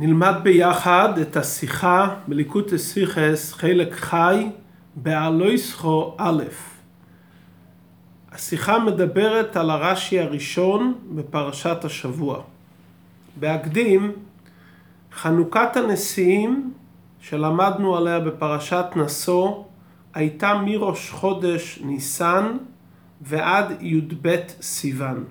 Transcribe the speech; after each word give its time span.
נלמד 0.00 0.34
ביחד 0.42 1.18
את 1.18 1.36
השיחה 1.36 2.14
בליקוטי 2.28 2.78
סיכס 2.78 3.52
חלק 3.52 3.94
חי 3.94 4.50
בעלויסחו 4.94 6.14
א'. 6.18 6.42
השיחה 8.32 8.78
מדברת 8.78 9.56
על 9.56 9.70
הרש"י 9.70 10.20
הראשון 10.20 10.94
בפרשת 11.14 11.84
השבוע. 11.84 12.42
בהקדים, 13.36 14.12
חנוכת 15.12 15.76
הנשיאים 15.76 16.72
שלמדנו 17.20 17.96
עליה 17.96 18.20
בפרשת 18.20 18.86
נשוא 18.96 19.62
הייתה 20.14 20.54
מראש 20.54 21.10
חודש 21.10 21.78
ניסן 21.84 22.56
ועד 23.20 23.82
י"ב 23.82 24.36
סיוון. 24.60 25.24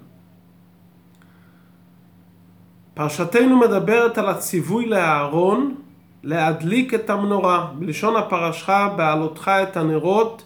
פרשתנו 2.97 3.57
מדברת 3.57 4.17
על 4.17 4.29
הציווי 4.29 4.85
לאהרון 4.85 5.75
להדליק 6.23 6.93
את 6.93 7.09
המנורה. 7.09 7.67
בלשון 7.75 8.15
הפרשה, 8.15 8.89
בעלותך 8.95 9.51
את 9.63 9.77
הנרות, 9.77 10.43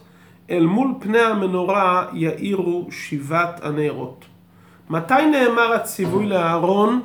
אל 0.50 0.66
מול 0.66 0.94
פני 1.00 1.18
המנורה 1.18 2.06
יאירו 2.12 2.88
שבעת 2.90 3.64
הנרות. 3.64 4.24
מתי 4.90 5.26
נאמר 5.30 5.72
הציווי 5.72 6.26
לאהרון 6.26 7.00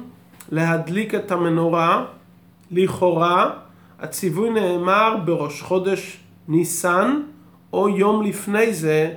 להדליק 0.50 1.16
את 1.16 1.32
המנורה? 1.32 2.06
לכאורה, 2.72 3.50
הציווי 4.00 4.50
נאמר 4.50 5.16
בראש 5.26 5.62
חודש 5.62 6.20
ניסן, 6.48 7.22
או 7.74 7.90
יום 7.90 8.24
לפני 8.24 8.74
זה, 8.74 9.14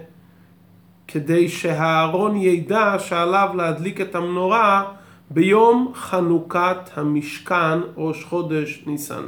כדי 1.08 1.48
שהאהרון 1.48 2.36
ידע 2.36 2.96
שעליו 2.98 3.48
להדליק 3.54 4.00
את 4.00 4.14
המנורה 4.14 4.84
ביום 5.32 5.92
חנוכת 5.94 6.90
המשכן 6.94 7.78
ראש 7.96 8.24
חודש 8.24 8.82
ניסן. 8.86 9.22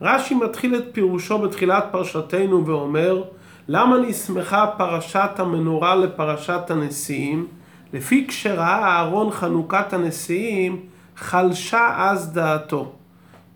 רש"י 0.00 0.34
מתחיל 0.34 0.76
את 0.76 0.84
פירושו 0.92 1.38
בתחילת 1.38 1.84
פרשתנו 1.90 2.66
ואומר 2.66 3.22
למה 3.68 3.98
נסמכה 3.98 4.66
פרשת 4.78 5.30
המנורה 5.38 5.94
לפרשת 5.94 6.70
הנשיאים? 6.70 7.46
לפי 7.92 8.26
כשראה 8.28 8.84
אהרון 8.84 9.30
חנוכת 9.30 9.92
הנשיאים 9.92 10.80
חלשה 11.16 11.94
אז 11.98 12.32
דעתו 12.32 12.92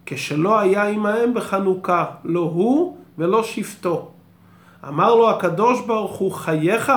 כשלא 0.07 0.59
היה 0.59 0.89
עמהם 0.89 1.35
בחנוכה 1.35 2.05
לא 2.25 2.41
הוא 2.41 2.97
ולא 3.19 3.43
שבטו 3.43 4.09
אמר 4.89 5.15
לו 5.15 5.31
הקדוש 5.31 5.81
ברוך 5.87 6.17
הוא 6.17 6.33
חייך 6.33 6.93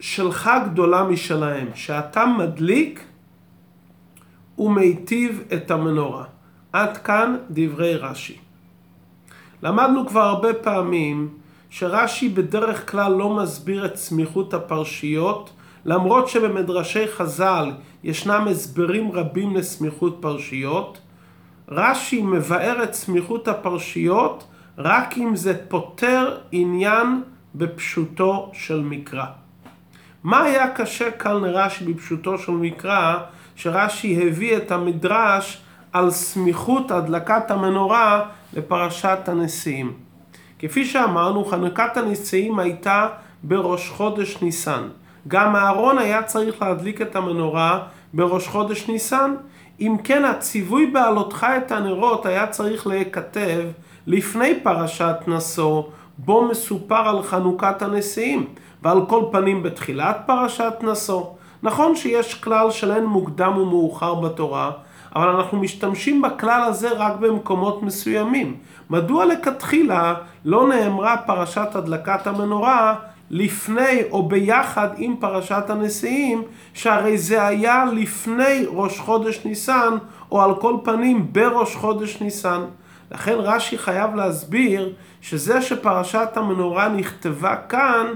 שלך 0.00 0.50
גדולה 0.70 1.04
משלהם, 1.04 1.68
שאתה 1.74 2.26
מדליק 2.26 3.04
ומיטיב 4.58 5.42
את 5.52 5.70
המנורה. 5.70 6.24
עד 6.72 6.96
כאן 6.96 7.36
דברי 7.50 7.96
רש"י. 7.96 8.38
למדנו 9.62 10.08
כבר 10.08 10.20
הרבה 10.20 10.54
פעמים 10.54 11.28
שרש"י 11.70 12.28
בדרך 12.28 12.90
כלל 12.90 13.12
לא 13.12 13.36
מסביר 13.36 13.86
את 13.86 13.96
סמיכות 13.96 14.54
הפרשיות, 14.54 15.50
למרות 15.84 16.28
שבמדרשי 16.28 17.06
חז"ל 17.08 17.70
ישנם 18.04 18.46
הסברים 18.50 19.12
רבים 19.12 19.56
לסמיכות 19.56 20.18
פרשיות. 20.20 20.98
רש"י 21.68 22.22
מבאר 22.22 22.82
את 22.84 22.94
סמיכות 22.94 23.48
הפרשיות 23.48 24.44
רק 24.78 25.18
אם 25.18 25.36
זה 25.36 25.66
פותר 25.68 26.38
עניין 26.52 27.22
בפשוטו 27.54 28.50
של 28.52 28.80
מקרא. 28.80 29.39
מה 30.24 30.42
היה 30.42 30.70
קשה 30.70 31.10
כאן 31.10 31.44
לרש"י 31.44 31.84
בפשוטו 31.84 32.38
של 32.38 32.52
מקרא, 32.52 33.16
שרש"י 33.56 34.28
הביא 34.28 34.56
את 34.56 34.72
המדרש 34.72 35.62
על 35.92 36.10
סמיכות 36.10 36.90
הדלקת 36.90 37.50
המנורה 37.50 38.24
לפרשת 38.52 39.18
הנשיאים. 39.26 39.92
כפי 40.58 40.84
שאמרנו, 40.84 41.44
חנוכת 41.44 41.96
הנשיאים 41.96 42.58
הייתה 42.58 43.08
בראש 43.42 43.88
חודש 43.88 44.42
ניסן. 44.42 44.88
גם 45.28 45.56
אהרון 45.56 45.98
היה 45.98 46.22
צריך 46.22 46.62
להדליק 46.62 47.02
את 47.02 47.16
המנורה 47.16 47.82
בראש 48.14 48.48
חודש 48.48 48.88
ניסן. 48.88 49.34
אם 49.80 49.96
כן, 50.04 50.24
הציווי 50.24 50.86
בעלותך 50.86 51.46
את 51.56 51.72
הנרות 51.72 52.26
היה 52.26 52.46
צריך 52.46 52.86
להיכתב 52.86 53.60
לפני 54.06 54.60
פרשת 54.62 55.16
נשוא, 55.26 55.82
בו 56.24 56.48
מסופר 56.48 57.08
על 57.08 57.22
חנוכת 57.22 57.82
הנשיאים. 57.82 58.46
ועל 58.82 59.06
כל 59.06 59.24
פנים 59.32 59.62
בתחילת 59.62 60.16
פרשת 60.26 60.74
נשוא. 60.82 61.24
נכון 61.62 61.96
שיש 61.96 62.34
כלל 62.34 62.70
של 62.70 62.92
אין 62.92 63.04
מוקדם 63.04 63.56
ומאוחר 63.56 64.14
בתורה, 64.14 64.70
אבל 65.16 65.28
אנחנו 65.28 65.58
משתמשים 65.58 66.22
בכלל 66.22 66.62
הזה 66.62 66.90
רק 66.92 67.16
במקומות 67.20 67.82
מסוימים. 67.82 68.56
מדוע 68.90 69.24
לכתחילה 69.24 70.14
לא 70.44 70.68
נאמרה 70.68 71.16
פרשת 71.16 71.68
הדלקת 71.74 72.26
המנורה 72.26 72.94
לפני 73.30 74.02
או 74.10 74.28
ביחד 74.28 74.88
עם 74.96 75.16
פרשת 75.20 75.64
הנשיאים, 75.68 76.42
שהרי 76.74 77.18
זה 77.18 77.46
היה 77.46 77.84
לפני 77.84 78.64
ראש 78.68 78.98
חודש 78.98 79.40
ניסן, 79.44 79.94
או 80.32 80.42
על 80.42 80.54
כל 80.54 80.76
פנים 80.84 81.32
בראש 81.32 81.76
חודש 81.76 82.20
ניסן. 82.20 82.60
לכן 83.10 83.34
רש"י 83.38 83.78
חייב 83.78 84.14
להסביר 84.14 84.92
שזה 85.20 85.62
שפרשת 85.62 86.28
המנורה 86.34 86.88
נכתבה 86.88 87.56
כאן, 87.56 88.06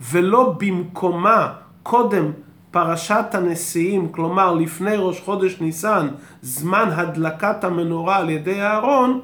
ולא 0.00 0.54
במקומה 0.58 1.52
קודם 1.82 2.32
פרשת 2.70 3.26
הנשיאים, 3.32 4.08
כלומר 4.12 4.54
לפני 4.54 4.96
ראש 4.96 5.20
חודש 5.20 5.60
ניסן, 5.60 6.08
זמן 6.42 6.88
הדלקת 6.92 7.64
המנורה 7.64 8.16
על 8.16 8.30
ידי 8.30 8.62
אהרון, 8.62 9.20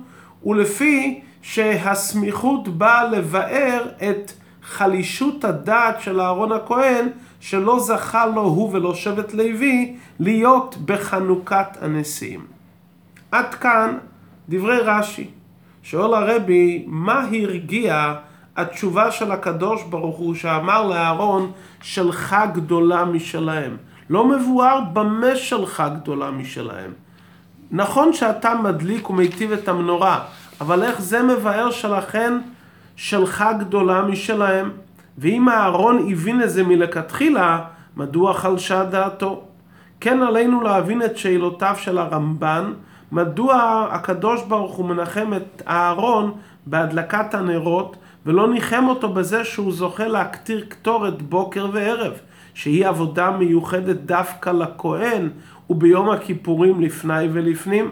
ולפי 0.47 1.21
שהסמיכות 1.43 2.69
באה 2.69 3.05
לבאר 3.05 3.87
את 4.11 4.33
חלישות 4.63 5.45
הדעת 5.45 6.01
של 6.01 6.21
אהרון 6.21 6.53
הכהן, 6.53 7.09
שלא 7.41 7.81
זכה 7.81 8.27
לו 8.27 8.43
הוא 8.43 8.71
ולא 8.73 8.95
שבט 8.95 9.35
לוי 9.35 9.97
להיות 10.21 10.77
בחנוכת 10.85 11.77
הנשיאים. 11.81 12.47
עד 13.33 13.55
כאן 13.55 13.99
דברי 14.49 14.79
רש"י. 14.79 15.31
שואל 15.83 16.15
הרבי, 16.15 16.85
מה 16.87 17.25
הרגיע 17.33 18.15
התשובה 18.57 19.11
של 19.11 19.33
הקדוש 19.33 19.83
ברוך 19.83 20.17
הוא 20.17 20.35
שאמר 20.35 20.87
לאהרון 20.87 21.53
שלך 21.83 22.37
גדולה 22.53 23.05
משלהם. 23.05 23.77
לא 24.11 24.25
מבואר 24.25 24.81
במה 24.93 25.37
שלך 25.37 25.83
גדולה 25.95 26.31
משלהם. 26.31 26.93
נכון 27.71 28.13
שאתה 28.13 28.55
מדליק 28.55 29.11
ומיטיב 29.11 29.53
את 29.53 29.69
המנורה, 29.69 30.21
אבל 30.61 30.83
איך 30.83 31.01
זה 31.01 31.23
מבאר 31.23 31.71
שלכן 31.71 32.33
שלך 32.97 33.45
גדולה 33.59 34.03
משלהם? 34.03 34.71
ואם 35.19 35.49
אהרון 35.49 36.09
הבין 36.13 36.43
את 36.43 36.51
זה 36.51 36.65
מלכתחילה, 36.65 37.61
מדוע 37.97 38.35
חלשה 38.35 38.85
דעתו? 38.85 39.43
כן 40.01 40.23
עלינו 40.23 40.63
להבין 40.63 41.03
את 41.03 41.19
שאלותיו 41.19 41.75
של 41.79 41.99
הרמב"ן, 41.99 42.73
מדוע 43.13 43.87
הקדוש 43.91 44.43
ברוך 44.43 44.77
הוא 44.77 44.87
מנחם 44.87 45.31
את 45.37 45.63
אהרון 45.69 46.33
בהדלקת 46.67 47.35
הנרות, 47.35 47.97
ולא 48.27 48.49
ניחם 48.49 48.85
אותו 48.89 49.09
בזה 49.09 49.45
שהוא 49.45 49.73
זוכה 49.73 50.09
להקטיר 50.09 50.65
קטורת 50.69 51.23
בוקר 51.23 51.67
וערב, 51.73 52.13
שהיא 52.55 52.87
עבודה 52.87 53.31
מיוחדת 53.31 53.97
דווקא 53.97 54.51
לכהן 54.51 55.29
וביום 55.71 56.11
הכיפורים 56.11 56.81
לפני 56.81 57.29
ולפנים. 57.33 57.91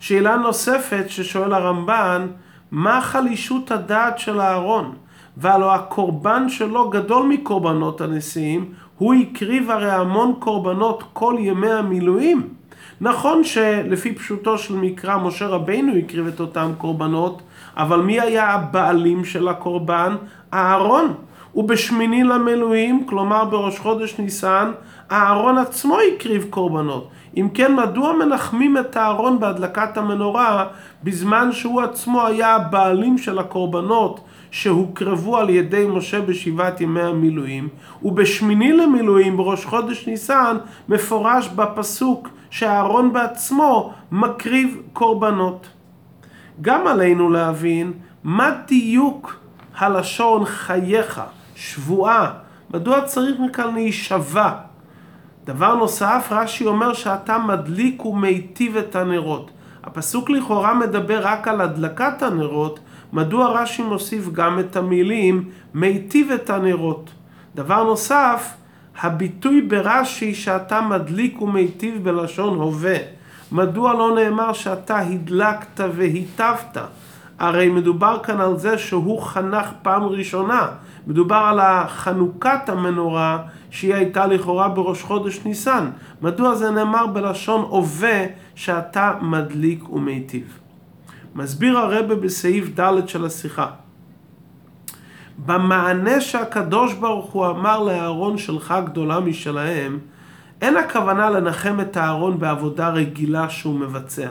שאלה 0.00 0.36
נוספת 0.36 1.04
ששואל 1.08 1.52
הרמב"ן, 1.52 2.26
מה 2.70 3.00
חלישות 3.00 3.70
הדעת 3.70 4.18
של 4.18 4.40
אהרון? 4.40 4.94
והלא 5.36 5.74
הקורבן 5.74 6.48
שלו 6.48 6.90
גדול 6.90 7.26
מקורבנות 7.26 8.00
הנשיאים, 8.00 8.72
הוא 8.98 9.14
הקריב 9.14 9.70
הרי 9.70 9.90
המון 9.90 10.34
קורבנות 10.38 11.04
כל 11.12 11.36
ימי 11.38 11.70
המילואים. 11.70 12.57
נכון 13.00 13.44
שלפי 13.44 14.14
פשוטו 14.14 14.58
של 14.58 14.74
מקרא 14.74 15.16
משה 15.16 15.46
רבינו 15.46 15.92
הקריב 15.94 16.26
את 16.26 16.40
אותם 16.40 16.72
קורבנות, 16.78 17.42
אבל 17.76 18.00
מי 18.00 18.20
היה 18.20 18.50
הבעלים 18.50 19.24
של 19.24 19.48
הקורבן? 19.48 20.16
אהרון. 20.54 21.14
ובשמיני 21.54 22.24
למילואים, 22.24 23.06
כלומר 23.06 23.44
בראש 23.44 23.78
חודש 23.78 24.18
ניסן, 24.18 24.72
אהרון 25.12 25.58
עצמו 25.58 25.98
הקריב 26.00 26.46
קורבנות. 26.50 27.08
אם 27.36 27.48
כן, 27.54 27.74
מדוע 27.74 28.12
מנחמים 28.12 28.78
את 28.78 28.96
אהרון 28.96 29.40
בהדלקת 29.40 29.96
המנורה, 29.96 30.66
בזמן 31.04 31.52
שהוא 31.52 31.80
עצמו 31.82 32.26
היה 32.26 32.54
הבעלים 32.54 33.18
של 33.18 33.38
הקורבנות 33.38 34.20
שהוקרבו 34.50 35.36
על 35.36 35.50
ידי 35.50 35.86
משה 35.88 36.20
בשבעת 36.20 36.80
ימי 36.80 37.02
המילואים, 37.02 37.68
ובשמיני 38.02 38.72
למילואים, 38.72 39.36
בראש 39.36 39.64
חודש 39.64 40.06
ניסן, 40.06 40.56
מפורש 40.88 41.48
בפסוק 41.48 42.28
שאהרון 42.50 43.12
בעצמו 43.12 43.92
מקריב 44.12 44.82
קורבנות. 44.92 45.68
גם 46.60 46.86
עלינו 46.86 47.30
להבין 47.30 47.92
מה 48.24 48.50
דיוק 48.66 49.40
הלשון 49.78 50.44
חייך, 50.44 51.20
שבועה, 51.54 52.32
מדוע 52.74 53.00
צריך 53.00 53.40
מכאן 53.40 53.74
להישבע. 53.74 54.52
דבר 55.44 55.74
נוסף, 55.74 56.28
רש"י 56.30 56.66
אומר 56.66 56.92
שאתה 56.92 57.38
מדליק 57.38 58.06
ומיטיב 58.06 58.76
את 58.76 58.96
הנרות. 58.96 59.50
הפסוק 59.84 60.30
לכאורה 60.30 60.74
מדבר 60.74 61.20
רק 61.22 61.48
על 61.48 61.60
הדלקת 61.60 62.22
הנרות, 62.22 62.80
מדוע 63.12 63.62
רש"י 63.62 63.82
מוסיף 63.82 64.28
גם 64.32 64.58
את 64.58 64.76
המילים 64.76 65.44
מיטיב 65.74 66.30
את 66.30 66.50
הנרות? 66.50 67.10
דבר 67.54 67.84
נוסף, 67.84 68.54
הביטוי 69.00 69.62
ברש"י 69.62 70.34
שאתה 70.34 70.80
מדליק 70.80 71.42
ומיטיב 71.42 72.04
בלשון 72.04 72.58
הווה. 72.58 72.96
מדוע 73.52 73.92
לא 73.94 74.14
נאמר 74.14 74.52
שאתה 74.52 74.98
הדלקת 74.98 75.80
והיטבת? 75.96 76.76
הרי 77.38 77.68
מדובר 77.68 78.18
כאן 78.22 78.40
על 78.40 78.58
זה 78.58 78.78
שהוא 78.78 79.22
חנך 79.22 79.66
פעם 79.82 80.02
ראשונה. 80.02 80.66
מדובר 81.06 81.36
על 81.36 81.60
החנוכת 81.60 82.68
המנורה 82.68 83.38
שהיא 83.70 83.94
הייתה 83.94 84.26
לכאורה 84.26 84.68
בראש 84.68 85.02
חודש 85.02 85.40
ניסן. 85.44 85.90
מדוע 86.22 86.54
זה 86.54 86.70
נאמר 86.70 87.06
בלשון 87.06 87.60
הווה 87.68 88.24
שאתה 88.54 89.12
מדליק 89.22 89.92
ומיטיב? 89.92 90.58
מסביר 91.34 91.78
הרבה 91.78 92.14
בסעיף 92.14 92.80
ד' 92.80 93.08
של 93.08 93.24
השיחה. 93.24 93.66
במענה 95.46 96.20
שהקדוש 96.20 96.94
ברוך 96.94 97.32
הוא 97.32 97.46
אמר 97.46 97.82
לאהרון 97.82 98.38
שלך 98.38 98.74
גדולה 98.84 99.20
משלהם, 99.20 99.98
אין 100.60 100.76
הכוונה 100.76 101.30
לנחם 101.30 101.80
את 101.80 101.96
אהרון 101.96 102.38
בעבודה 102.38 102.88
רגילה 102.88 103.50
שהוא 103.50 103.74
מבצע, 103.74 104.28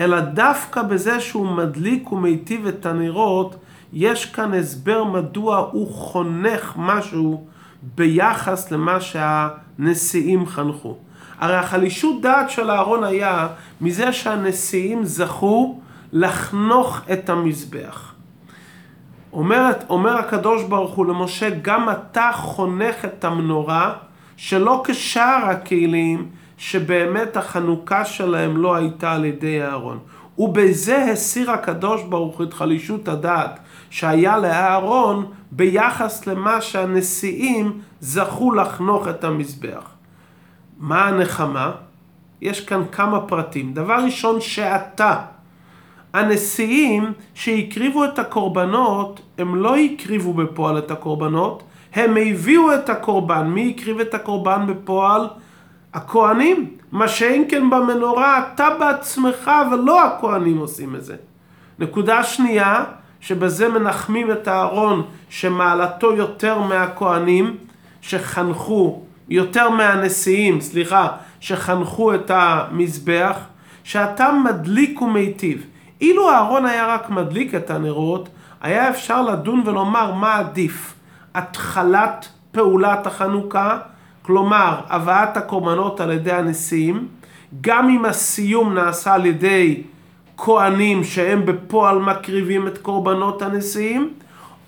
אלא 0.00 0.20
דווקא 0.20 0.82
בזה 0.82 1.20
שהוא 1.20 1.46
מדליק 1.46 2.12
ומיטיב 2.12 2.66
את 2.66 2.86
הנרות, 2.86 3.56
יש 3.92 4.26
כאן 4.26 4.54
הסבר 4.54 5.04
מדוע 5.04 5.56
הוא 5.72 5.92
חונך 5.92 6.72
משהו 6.76 7.46
ביחס 7.94 8.70
למה 8.70 8.98
שהנשיאים 9.00 10.46
חנכו. 10.46 10.96
הרי 11.38 11.56
החלישות 11.56 12.22
דעת 12.22 12.50
של 12.50 12.70
אהרון 12.70 13.04
היה 13.04 13.48
מזה 13.80 14.12
שהנשיאים 14.12 15.04
זכו 15.04 15.80
לחנוך 16.12 17.00
את 17.12 17.30
המזבח. 17.30 18.14
אומר, 19.32 19.70
אומר 19.88 20.16
הקדוש 20.18 20.62
ברוך 20.62 20.94
הוא 20.94 21.06
למשה, 21.06 21.50
גם 21.50 21.90
אתה 21.90 22.30
חונך 22.34 23.04
את 23.04 23.24
המנורה 23.24 23.92
שלא 24.36 24.82
כשאר 24.86 25.44
הכלים 25.44 26.28
שבאמת 26.56 27.36
החנוכה 27.36 28.04
שלהם 28.04 28.56
לא 28.56 28.74
הייתה 28.74 29.12
על 29.12 29.24
ידי 29.24 29.62
אהרון. 29.62 29.98
ובזה 30.38 31.04
הסיר 31.04 31.50
הקדוש 31.50 32.02
ברוך 32.02 32.38
הוא 32.38 32.46
את 32.46 32.52
חלישות 32.52 33.08
הדעת 33.08 33.58
שהיה 33.90 34.38
לאהרון 34.38 35.26
ביחס 35.50 36.26
למה 36.26 36.60
שהנשיאים 36.60 37.80
זכו 38.00 38.52
לחנוך 38.52 39.08
את 39.08 39.24
המזבח. 39.24 39.90
מה 40.78 41.06
הנחמה? 41.08 41.70
יש 42.40 42.60
כאן 42.64 42.82
כמה 42.92 43.20
פרטים. 43.20 43.74
דבר 43.74 43.98
ראשון, 44.04 44.40
שאתה, 44.40 45.16
הנשיאים 46.12 47.12
שהקריבו 47.34 48.04
את 48.04 48.18
הקורבנות, 48.18 49.20
הם 49.38 49.56
לא 49.56 49.76
הקריבו 49.76 50.34
בפועל 50.34 50.78
את 50.78 50.90
הקורבנות, 50.90 51.62
הם 51.94 52.16
הביאו 52.16 52.74
את 52.74 52.88
הקורבן. 52.88 53.46
מי 53.46 53.74
הקריב 53.76 54.00
את 54.00 54.14
הקורבן 54.14 54.66
בפועל? 54.66 55.28
הכהנים. 55.94 56.70
מה 56.92 57.08
שאין 57.08 57.44
כן 57.48 57.70
במנורה, 57.70 58.42
אתה 58.54 58.68
בעצמך 58.80 59.50
ולא 59.72 60.04
הכהנים 60.04 60.58
עושים 60.58 60.96
את 60.96 61.04
זה. 61.04 61.16
נקודה 61.78 62.24
שנייה, 62.24 62.84
שבזה 63.20 63.68
מנחמים 63.68 64.30
את 64.30 64.48
הארון 64.48 65.02
שמעלתו 65.28 66.12
יותר 66.12 66.58
מהכהנים 66.58 67.56
שחנכו, 68.00 69.02
יותר 69.28 69.70
מהנשיאים, 69.70 70.60
סליחה, 70.60 71.08
שחנכו 71.40 72.14
את 72.14 72.30
המזבח, 72.34 73.36
שאתה 73.84 74.32
מדליק 74.32 75.02
ומיטיב. 75.02 75.66
אילו 76.02 76.30
אהרון 76.30 76.66
היה 76.66 76.86
רק 76.86 77.10
מדליק 77.10 77.54
את 77.54 77.70
הנרות, 77.70 78.28
היה 78.60 78.90
אפשר 78.90 79.22
לדון 79.22 79.62
ולומר 79.66 80.14
מה 80.14 80.38
עדיף, 80.38 80.94
התחלת 81.34 82.28
פעולת 82.52 83.06
החנוכה, 83.06 83.78
כלומר 84.22 84.80
הבאת 84.88 85.36
הקורבנות 85.36 86.00
על 86.00 86.10
ידי 86.12 86.32
הנשיאים, 86.32 87.08
גם 87.60 87.88
אם 87.88 88.04
הסיום 88.04 88.74
נעשה 88.74 89.14
על 89.14 89.26
ידי 89.26 89.82
כהנים 90.36 91.04
שהם 91.04 91.46
בפועל 91.46 91.98
מקריבים 91.98 92.66
את 92.68 92.78
קורבנות 92.78 93.42
הנשיאים, 93.42 94.12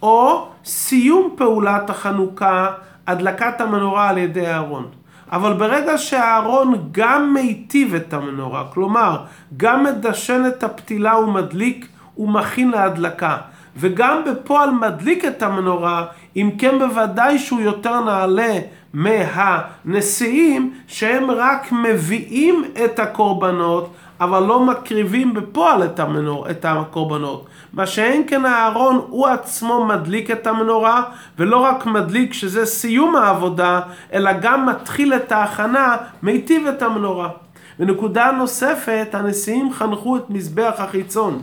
או 0.03 0.49
סיום 0.65 1.35
פעולת 1.37 1.91
החנוכה, 1.91 2.71
הדלקת 3.07 3.61
המנורה 3.61 4.09
על 4.09 4.19
ידי 4.19 4.47
אהרון. 4.47 4.89
אבל 5.33 5.53
ברגע 5.53 5.99
שהארון 5.99 6.89
גם 6.93 7.35
מיטיב 7.35 7.95
את 7.95 8.13
המנורה, 8.13 8.65
כלומר, 8.75 9.25
גם 9.57 9.85
מדשן 9.85 10.43
את 10.49 10.63
הפתילה 10.63 11.19
ומדליק 11.19 11.89
ומכין 12.19 12.71
להדלקה, 12.71 13.37
וגם 13.77 14.23
בפועל 14.27 14.71
מדליק 14.71 15.25
את 15.25 15.43
המנורה, 15.43 16.05
אם 16.37 16.51
כן 16.59 16.79
בוודאי 16.79 17.39
שהוא 17.39 17.61
יותר 17.61 18.01
נעלה 18.01 18.59
מהנשיאים 18.95 20.75
שהם 20.87 21.31
רק 21.31 21.73
מביאים 21.73 22.65
את 22.85 22.99
הקורבנות 22.99 23.95
אבל 24.25 24.43
לא 24.43 24.61
מקריבים 24.61 25.35
בפועל 25.35 25.85
את, 25.85 26.01
המנור, 26.01 26.51
את 26.51 26.65
הקורבנות. 26.65 27.47
מה 27.73 27.87
שאין 27.87 28.25
כן 28.27 28.47
אהרון 28.47 29.05
הוא 29.09 29.27
עצמו 29.27 29.85
מדליק 29.85 30.31
את 30.31 30.47
המנורה 30.47 31.03
ולא 31.39 31.57
רק 31.57 31.87
מדליק 31.87 32.33
שזה 32.33 32.67
סיום 32.67 33.17
העבודה 33.17 33.81
אלא 34.13 34.33
גם 34.33 34.67
מתחיל 34.67 35.15
את 35.15 35.33
ההכנה 35.33 35.97
מיטיב 36.23 36.67
את 36.67 36.83
המנורה. 36.83 37.29
ונקודה 37.81 38.31
נוספת 38.31 39.09
הנשיאים 39.13 39.73
חנכו 39.73 40.17
את 40.17 40.31
מזבח 40.31 40.75
החיצון 40.79 41.43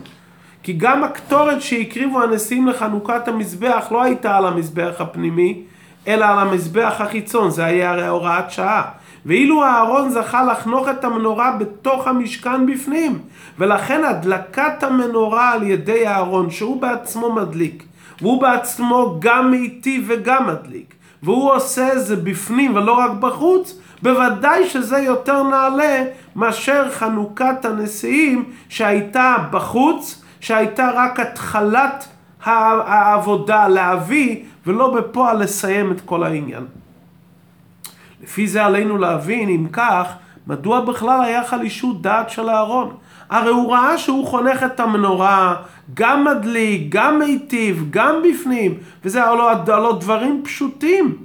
כי 0.62 0.72
גם 0.72 1.04
הקטורת 1.04 1.62
שהקריבו 1.62 2.22
הנשיאים 2.22 2.68
לחנוכת 2.68 3.28
המזבח 3.28 3.86
לא 3.90 4.02
הייתה 4.02 4.36
על 4.36 4.46
המזבח 4.46 4.94
הפנימי 4.98 5.62
אלא 6.06 6.24
על 6.24 6.38
המזבח 6.38 6.94
החיצון 6.98 7.50
זה 7.50 7.64
היה 7.64 7.90
הרי 7.90 8.06
הוראת 8.06 8.50
שעה 8.50 8.82
ואילו 9.26 9.64
אהרון 9.64 10.10
זכה 10.10 10.44
לחנוך 10.44 10.88
את 10.88 11.04
המנורה 11.04 11.56
בתוך 11.58 12.08
המשכן 12.08 12.66
בפנים, 12.66 13.18
ולכן 13.58 14.04
הדלקת 14.04 14.82
המנורה 14.82 15.52
על 15.52 15.62
ידי 15.62 16.08
אהרון, 16.08 16.50
שהוא 16.50 16.80
בעצמו 16.80 17.32
מדליק, 17.32 17.84
והוא 18.20 18.42
בעצמו 18.42 19.16
גם 19.18 19.50
מיטיב 19.50 20.04
וגם 20.08 20.46
מדליק, 20.46 20.94
והוא 21.22 21.52
עושה 21.52 21.92
את 21.92 22.06
זה 22.06 22.16
בפנים 22.16 22.76
ולא 22.76 22.92
רק 22.92 23.10
בחוץ, 23.10 23.78
בוודאי 24.02 24.68
שזה 24.68 24.98
יותר 24.98 25.42
נעלה 25.42 26.04
מאשר 26.36 26.90
חנוכת 26.90 27.64
הנשיאים 27.64 28.44
שהייתה 28.68 29.36
בחוץ, 29.50 30.22
שהייתה 30.40 30.90
רק 30.94 31.20
התחלת 31.20 32.08
העבודה 32.44 33.68
להביא 33.68 34.36
ולא 34.66 34.94
בפועל 34.94 35.42
לסיים 35.42 35.92
את 35.92 36.00
כל 36.00 36.24
העניין. 36.24 36.66
לפי 38.22 38.48
זה 38.48 38.64
עלינו 38.64 38.98
להבין, 38.98 39.48
אם 39.48 39.66
כך, 39.72 40.12
מדוע 40.46 40.80
בכלל 40.80 41.24
היה 41.24 41.44
חלישות 41.44 42.02
דעת 42.02 42.30
של 42.30 42.48
אהרון? 42.48 42.96
הרי 43.30 43.50
הוא 43.50 43.72
ראה 43.72 43.98
שהוא 43.98 44.26
חונך 44.26 44.62
את 44.62 44.80
המנורה, 44.80 45.56
גם 45.94 46.24
מדליק, 46.24 46.86
גם 46.88 47.18
מיטיב, 47.18 47.86
גם 47.90 48.14
בפנים, 48.22 48.74
וזה 49.04 49.24
הלוא, 49.24 49.50
הלוא 49.50 50.00
דברים 50.00 50.42
פשוטים. 50.44 51.16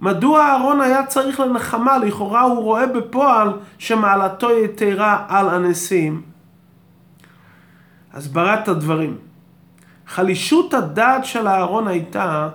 מדוע 0.00 0.40
אהרון 0.40 0.80
היה 0.80 1.06
צריך 1.06 1.40
לנחמה? 1.40 1.98
לכאורה 1.98 2.42
הוא 2.42 2.62
רואה 2.62 2.86
בפועל 2.86 3.52
שמעלתו 3.78 4.50
יתרה 4.64 5.24
על 5.28 5.48
הנשיאים. 5.48 6.22
הסברת 8.12 8.68
הדברים. 8.68 9.16
חלישות 10.06 10.74
הדעת 10.74 11.24
של 11.24 11.48
אהרון 11.48 11.88
הייתה 11.88 12.48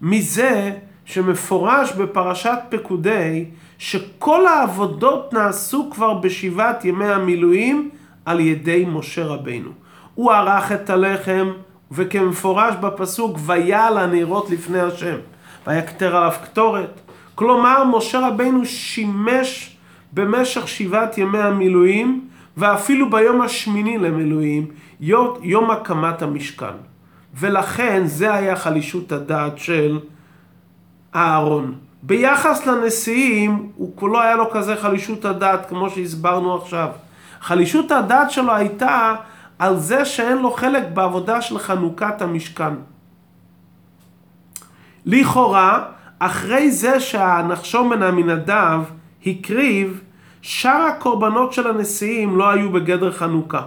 מזה 0.00 0.72
שמפורש 1.04 1.92
בפרשת 1.92 2.58
פקודי 2.68 3.44
שכל 3.78 4.46
העבודות 4.46 5.32
נעשו 5.32 5.90
כבר 5.90 6.14
בשבעת 6.14 6.84
ימי 6.84 7.08
המילואים 7.08 7.90
על 8.24 8.40
ידי 8.40 8.84
משה 8.88 9.24
רבינו. 9.24 9.70
הוא 10.14 10.32
ערך 10.32 10.72
את 10.72 10.90
הלחם 10.90 11.50
וכמפורש 11.90 12.74
בפסוק 12.80 13.38
ויעל 13.46 13.98
הנרות 13.98 14.50
לפני 14.50 14.80
השם 14.80 15.16
ויקטר 15.66 16.16
עליו 16.16 16.32
קטורת. 16.42 17.00
כלומר 17.34 17.84
משה 17.84 18.28
רבינו 18.28 18.66
שימש 18.66 19.76
במשך 20.12 20.68
שבעת 20.68 21.18
ימי 21.18 21.38
המילואים 21.38 22.28
ואפילו 22.56 23.10
ביום 23.10 23.40
השמיני 23.40 23.98
למילואים 23.98 24.66
יום 25.42 25.70
הקמת 25.70 26.22
המשכן. 26.22 26.76
ולכן 27.34 28.02
זה 28.04 28.34
היה 28.34 28.56
חלישות 28.56 29.12
הדעת 29.12 29.58
של 29.58 29.98
אהרון. 31.14 31.74
ביחס 32.02 32.66
לנשיאים, 32.66 33.68
הוא 33.74 34.08
לא 34.08 34.22
היה 34.22 34.36
לו 34.36 34.50
כזה 34.50 34.76
חלישות 34.76 35.24
הדעת 35.24 35.68
כמו 35.68 35.90
שהסברנו 35.90 36.56
עכשיו. 36.56 36.88
חלישות 37.40 37.90
הדעת 37.90 38.30
שלו 38.30 38.54
הייתה 38.54 39.14
על 39.58 39.78
זה 39.78 40.04
שאין 40.04 40.38
לו 40.38 40.50
חלק 40.50 40.82
בעבודה 40.94 41.42
של 41.42 41.58
חנוכת 41.58 42.22
המשכן. 42.22 42.74
לכאורה, 45.06 45.84
אחרי 46.18 46.70
זה 46.70 47.00
שהנחשון 47.00 47.90
בן 47.90 48.02
עמינדב 48.02 48.80
הקריב, 49.26 50.00
שאר 50.42 50.82
הקורבנות 50.82 51.52
של 51.52 51.66
הנשיאים 51.66 52.38
לא 52.38 52.50
היו 52.50 52.72
בגדר 52.72 53.12
חנוכה. 53.12 53.62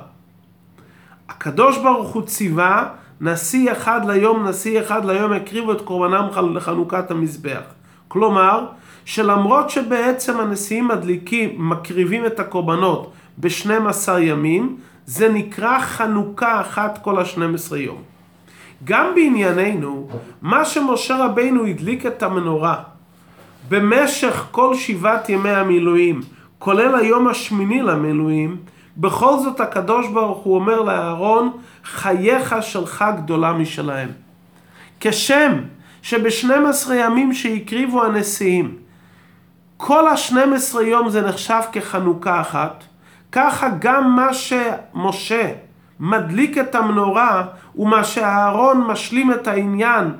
הקדוש 1.29 1.77
ברוך 1.77 2.13
הוא 2.13 2.23
ציווה, 2.23 2.89
נשיא 3.21 3.71
אחד 3.71 4.01
ליום, 4.09 4.47
נשיא 4.47 4.81
אחד 4.81 5.05
ליום 5.05 5.33
הקריבו 5.33 5.71
את 5.71 5.81
קורבנם 5.81 6.53
לחנוכת 6.53 7.11
המזבח. 7.11 7.61
כלומר, 8.07 8.65
שלמרות 9.05 9.69
שבעצם 9.69 10.39
הנשיאים 10.39 10.87
מדליקים, 10.87 11.69
מקריבים 11.69 12.25
את 12.25 12.39
הקורבנות 12.39 13.11
ב-12 13.37 14.19
ימים, 14.19 14.77
זה 15.05 15.29
נקרא 15.29 15.79
חנוכה 15.79 16.61
אחת 16.61 16.99
כל 17.03 17.19
ה-12 17.19 17.75
יום. 17.75 18.01
גם 18.83 19.15
בענייננו, 19.15 20.07
מה 20.41 20.65
שמשה 20.65 21.25
רבינו 21.25 21.65
הדליק 21.65 22.05
את 22.05 22.23
המנורה 22.23 22.83
במשך 23.69 24.45
כל 24.51 24.75
שבעת 24.75 25.29
ימי 25.29 25.49
המילואים, 25.49 26.21
כולל 26.59 26.95
היום 26.95 27.27
השמיני 27.27 27.81
למילואים, 27.81 28.57
בכל 28.97 29.39
זאת 29.39 29.59
הקדוש 29.59 30.07
ברוך 30.07 30.37
הוא 30.37 30.55
אומר 30.55 30.81
לאהרון, 30.81 31.51
חייך 31.83 32.55
שלך 32.61 33.05
גדולה 33.17 33.53
משלהם. 33.53 34.09
כשם 34.99 35.53
שב-12 36.01 36.93
ימים 36.93 37.33
שהקריבו 37.33 38.03
הנשיאים, 38.03 38.75
כל 39.77 40.07
ה-12 40.07 40.81
יום 40.81 41.09
זה 41.09 41.21
נחשב 41.21 41.61
כחנוכה 41.71 42.41
אחת, 42.41 42.83
ככה 43.31 43.69
גם 43.79 44.15
מה 44.15 44.33
שמשה 44.33 45.51
מדליק 45.99 46.57
את 46.57 46.75
המנורה 46.75 47.43
ומה 47.75 48.03
שאהרון 48.03 48.81
משלים 48.81 49.31
את 49.31 49.47
העניין 49.47 50.11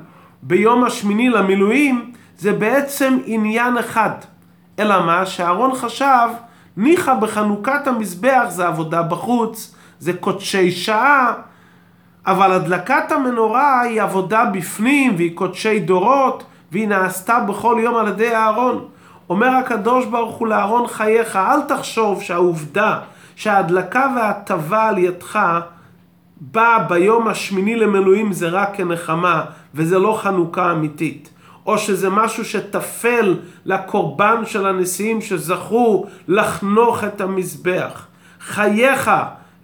ביום 0.42 0.84
השמיני 0.84 1.28
למילואים 1.28 2.12
זה 2.38 2.52
בעצם 2.52 3.18
עניין 3.24 3.78
אחד. 3.78 4.10
אלא 4.78 5.06
מה? 5.06 5.26
שאהרון 5.26 5.74
חשב 5.74 6.28
ניחא 6.78 7.14
בחנוכת 7.14 7.86
המזבח 7.86 8.44
זה 8.48 8.66
עבודה 8.66 9.02
בחוץ, 9.02 9.74
זה 9.98 10.12
קודשי 10.12 10.70
שעה, 10.70 11.32
אבל 12.26 12.52
הדלקת 12.52 13.12
המנורה 13.12 13.80
היא 13.80 14.02
עבודה 14.02 14.44
בפנים 14.44 15.14
והיא 15.16 15.36
קודשי 15.36 15.80
דורות 15.80 16.44
והיא 16.72 16.88
נעשתה 16.88 17.40
בכל 17.40 17.80
יום 17.82 17.96
על 17.96 18.08
ידי 18.08 18.34
אהרון. 18.34 18.84
אומר 19.30 19.48
הקדוש 19.48 20.06
ברוך 20.06 20.36
הוא 20.36 20.48
לאהרון 20.48 20.86
חייך, 20.86 21.36
אל 21.36 21.60
תחשוב 21.62 22.22
שהעובדה 22.22 22.98
שההדלקה 23.36 24.12
וההטבה 24.16 24.88
על 24.88 24.98
ידך 24.98 25.38
באה 26.40 26.78
ביום 26.78 27.28
השמיני 27.28 27.76
למילואים 27.76 28.32
זה 28.32 28.48
רק 28.48 28.76
כנחמה 28.76 29.44
וזה 29.74 29.98
לא 29.98 30.18
חנוכה 30.22 30.72
אמיתית. 30.72 31.30
או 31.68 31.78
שזה 31.78 32.10
משהו 32.10 32.44
שטפל 32.44 33.36
לקורבן 33.66 34.42
של 34.46 34.66
הנשיאים 34.66 35.20
שזכו 35.20 36.06
לחנוך 36.28 37.04
את 37.04 37.20
המזבח. 37.20 38.06
חייך, 38.40 39.10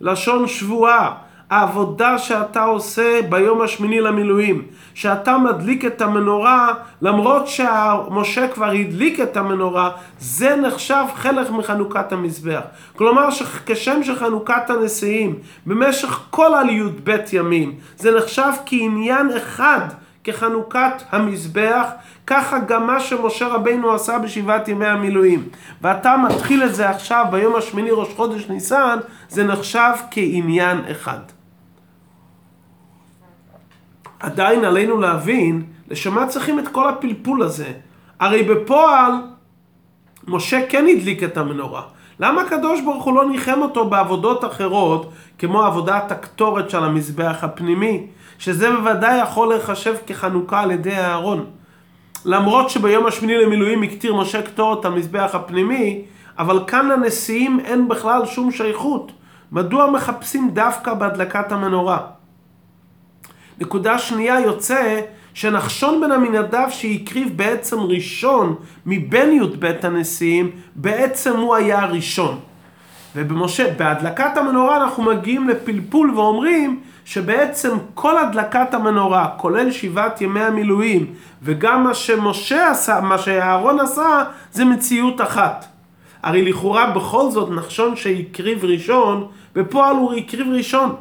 לשון 0.00 0.48
שבועה, 0.48 1.14
העבודה 1.50 2.18
שאתה 2.18 2.62
עושה 2.62 3.20
ביום 3.28 3.62
השמיני 3.62 4.00
למילואים, 4.00 4.62
שאתה 4.94 5.38
מדליק 5.38 5.84
את 5.84 6.02
המנורה, 6.02 6.74
למרות 7.02 7.48
שמשה 7.48 8.48
כבר 8.48 8.70
הדליק 8.70 9.20
את 9.20 9.36
המנורה, 9.36 9.90
זה 10.18 10.56
נחשב 10.56 11.04
חלק 11.14 11.50
מחנוכת 11.50 12.12
המזבח. 12.12 12.62
כלומר, 12.96 13.28
כשם 13.66 14.02
שחנוכת 14.02 14.70
הנשיאים 14.70 15.38
במשך 15.66 16.20
כל 16.30 16.54
על 16.54 16.70
י"ב 16.70 17.16
ימים, 17.32 17.74
זה 17.96 18.16
נחשב 18.18 18.50
כעניין 18.66 19.30
אחד 19.36 19.80
כחנוכת 20.24 21.02
המזבח, 21.10 21.88
ככה 22.26 22.58
גם 22.58 22.86
מה 22.86 23.00
שמשה 23.00 23.48
רבינו 23.48 23.92
עשה 23.92 24.18
בשבעת 24.18 24.68
ימי 24.68 24.86
המילואים. 24.86 25.48
ואתה 25.82 26.16
מתחיל 26.16 26.64
את 26.64 26.74
זה 26.74 26.90
עכשיו 26.90 27.26
ביום 27.30 27.56
השמיני 27.56 27.90
ראש 27.90 28.08
חודש 28.16 28.48
ניסן, 28.48 28.98
זה 29.28 29.44
נחשב 29.44 29.92
כעניין 30.10 30.78
אחד. 30.90 31.18
עדיין 34.20 34.64
עלינו 34.64 35.00
להבין 35.00 35.62
לשם 35.90 36.28
צריכים 36.28 36.58
את 36.58 36.68
כל 36.68 36.88
הפלפול 36.88 37.42
הזה. 37.42 37.72
הרי 38.20 38.42
בפועל 38.42 39.12
משה 40.28 40.66
כן 40.68 40.86
הדליק 40.86 41.22
את 41.22 41.36
המנורה. 41.36 41.82
למה 42.20 42.42
הקדוש 42.42 42.80
ברוך 42.80 43.04
הוא 43.04 43.14
לא 43.14 43.28
ניחם 43.28 43.62
אותו 43.62 43.88
בעבודות 43.88 44.44
אחרות, 44.44 45.12
כמו 45.38 45.62
עבודת 45.62 46.12
הקטורת 46.12 46.70
של 46.70 46.84
המזבח 46.84 47.38
הפנימי, 47.42 48.06
שזה 48.38 48.70
בוודאי 48.70 49.22
יכול 49.22 49.48
להיחשב 49.48 49.94
כחנוכה 50.06 50.60
על 50.60 50.70
ידי 50.70 50.96
אהרון. 50.96 51.46
למרות 52.24 52.70
שביום 52.70 53.06
השמיני 53.06 53.36
למילואים 53.36 53.82
הקטיר 53.82 54.14
משה 54.14 54.42
קטורת 54.42 54.84
המזבח 54.84 55.30
הפנימי, 55.34 56.04
אבל 56.38 56.60
כאן 56.66 56.88
לנשיאים 56.88 57.60
אין 57.64 57.88
בכלל 57.88 58.26
שום 58.26 58.50
שייכות. 58.50 59.12
מדוע 59.52 59.90
מחפשים 59.90 60.50
דווקא 60.52 60.94
בהדלקת 60.94 61.52
המנורה? 61.52 61.98
נקודה 63.60 63.98
שנייה 63.98 64.40
יוצא 64.40 65.00
שנחשון 65.34 66.00
בן 66.00 66.12
עמינדב 66.12 66.66
שהקריב 66.70 67.36
בעצם 67.36 67.80
ראשון 67.80 68.54
מבין 68.86 69.32
י"ב 69.42 69.72
הנשיאים, 69.82 70.50
בעצם 70.74 71.36
הוא 71.36 71.54
היה 71.54 71.82
הראשון. 71.82 72.38
ובמשה, 73.16 73.74
בהדלקת 73.76 74.36
המנורה 74.36 74.76
אנחנו 74.76 75.02
מגיעים 75.02 75.48
לפלפול 75.48 76.10
ואומרים 76.14 76.80
שבעצם 77.04 77.70
כל 77.94 78.18
הדלקת 78.18 78.74
המנורה, 78.74 79.28
כולל 79.36 79.70
שבעת 79.70 80.20
ימי 80.20 80.40
המילואים, 80.40 81.14
וגם 81.42 81.84
מה 81.84 81.94
שמשה 81.94 82.70
עשה, 82.70 83.00
מה 83.00 83.18
שאהרון 83.18 83.80
עשה, 83.80 84.24
זה 84.52 84.64
מציאות 84.64 85.20
אחת. 85.20 85.66
הרי 86.22 86.44
לכאורה 86.44 86.90
בכל 86.90 87.30
זאת 87.30 87.50
נחשון 87.50 87.96
שהקריב 87.96 88.64
ראשון, 88.64 89.28
בפועל 89.54 89.96
הוא 89.96 90.14
הקריב 90.14 90.46
ראשון. 90.52 90.94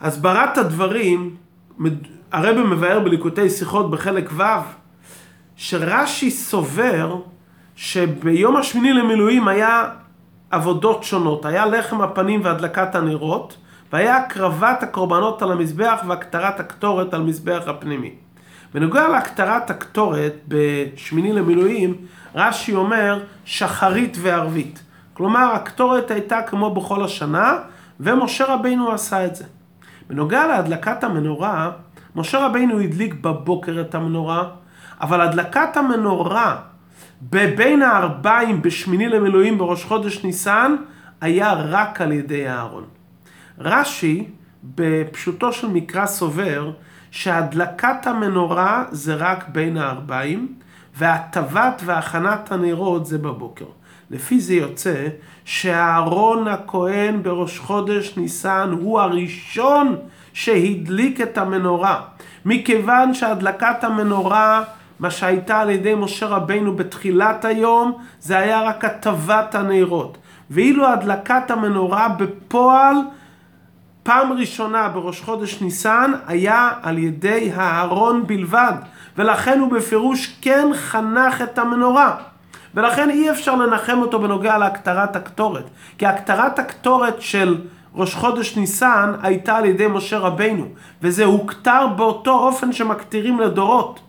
הסברת 0.00 0.58
הדברים, 0.58 1.36
הרב 2.32 2.56
מבאר 2.56 3.00
בליקוטי 3.00 3.50
שיחות 3.50 3.90
בחלק 3.90 4.30
ו', 4.36 4.42
שרש"י 5.56 6.30
סובר 6.30 7.16
שביום 7.76 8.56
השמיני 8.56 8.92
למילואים 8.92 9.48
היה 9.48 9.84
עבודות 10.50 11.04
שונות. 11.04 11.44
היה 11.44 11.66
לחם 11.66 12.00
הפנים 12.02 12.40
והדלקת 12.44 12.94
הנרות, 12.94 13.56
והיה 13.92 14.16
הקרבת 14.16 14.82
הקורבנות 14.82 15.42
על 15.42 15.52
המזבח 15.52 16.00
והקטרת 16.08 16.60
הקטורת 16.60 17.14
על 17.14 17.22
מזבח 17.22 17.62
הפנימי. 17.66 18.14
בנוגע 18.74 19.08
להקטרת 19.08 19.70
הקטורת 19.70 20.34
בשמיני 20.48 21.32
למילואים, 21.32 21.96
רש"י 22.34 22.74
אומר 22.74 23.22
שחרית 23.44 24.16
וערבית. 24.20 24.82
כלומר, 25.14 25.52
הקטורת 25.54 26.10
הייתה 26.10 26.42
כמו 26.42 26.74
בכל 26.74 27.04
השנה, 27.04 27.58
ומשה 28.00 28.54
רבינו 28.54 28.92
עשה 28.92 29.26
את 29.26 29.36
זה. 29.36 29.44
בנוגע 30.08 30.46
להדלקת 30.46 31.04
המנורה, 31.04 31.70
משה 32.16 32.46
רבינו 32.46 32.80
הדליק 32.80 33.14
בבוקר 33.14 33.80
את 33.80 33.94
המנורה, 33.94 34.44
אבל 35.00 35.20
הדלקת 35.20 35.76
המנורה 35.76 36.56
בבין 37.22 37.82
הארבעים 37.82 38.62
בשמיני 38.62 39.08
למילואים 39.08 39.58
בראש 39.58 39.84
חודש 39.84 40.24
ניסן 40.24 40.76
היה 41.20 41.52
רק 41.52 42.00
על 42.00 42.12
ידי 42.12 42.48
אהרון. 42.48 42.84
רש"י 43.58 44.28
בפשוטו 44.64 45.52
של 45.52 45.68
מקרא 45.68 46.06
סובר 46.06 46.72
שהדלקת 47.10 48.06
המנורה 48.06 48.84
זה 48.90 49.14
רק 49.14 49.48
בין 49.48 49.76
הארבעים 49.76 50.54
והטבת 50.96 51.82
והכנת 51.84 52.52
הנרות 52.52 53.06
זה 53.06 53.18
בבוקר. 53.18 53.64
לפי 54.10 54.40
זה 54.40 54.54
יוצא 54.54 55.06
שאהרון 55.44 56.48
הכהן 56.48 57.22
בראש 57.22 57.58
חודש 57.58 58.16
ניסן 58.16 58.70
הוא 58.80 59.00
הראשון 59.00 59.96
שהדליק 60.32 61.20
את 61.20 61.38
המנורה. 61.38 62.00
מכיוון 62.44 63.14
שהדלקת 63.14 63.84
המנורה 63.84 64.64
מה 65.00 65.10
שהייתה 65.10 65.60
על 65.60 65.70
ידי 65.70 65.94
משה 65.94 66.26
רבינו 66.26 66.76
בתחילת 66.76 67.44
היום, 67.44 67.92
זה 68.20 68.38
היה 68.38 68.62
רק 68.62 68.84
הטבת 68.84 69.54
הנרות. 69.54 70.18
ואילו 70.50 70.86
הדלקת 70.88 71.50
המנורה 71.50 72.08
בפועל, 72.08 72.96
פעם 74.02 74.32
ראשונה 74.32 74.88
בראש 74.88 75.20
חודש 75.20 75.62
ניסן, 75.62 76.12
היה 76.26 76.70
על 76.82 76.98
ידי 76.98 77.50
הארון 77.54 78.26
בלבד. 78.26 78.72
ולכן 79.18 79.58
הוא 79.60 79.72
בפירוש 79.72 80.38
כן 80.40 80.68
חנך 80.74 81.42
את 81.42 81.58
המנורה. 81.58 82.16
ולכן 82.74 83.10
אי 83.10 83.30
אפשר 83.30 83.54
לנחם 83.54 83.98
אותו 84.00 84.18
בנוגע 84.18 84.58
להקטרת 84.58 85.16
הקטורת. 85.16 85.64
כי 85.98 86.06
הקטרת 86.06 86.58
הקטורת 86.58 87.22
של 87.22 87.58
ראש 87.94 88.14
חודש 88.14 88.56
ניסן 88.56 89.12
הייתה 89.22 89.56
על 89.56 89.64
ידי 89.64 89.86
משה 89.86 90.18
רבינו. 90.18 90.66
וזה 91.02 91.24
הוקטר 91.24 91.86
באותו 91.86 92.38
אופן 92.38 92.72
שמקטירים 92.72 93.40
לדורות. 93.40 94.00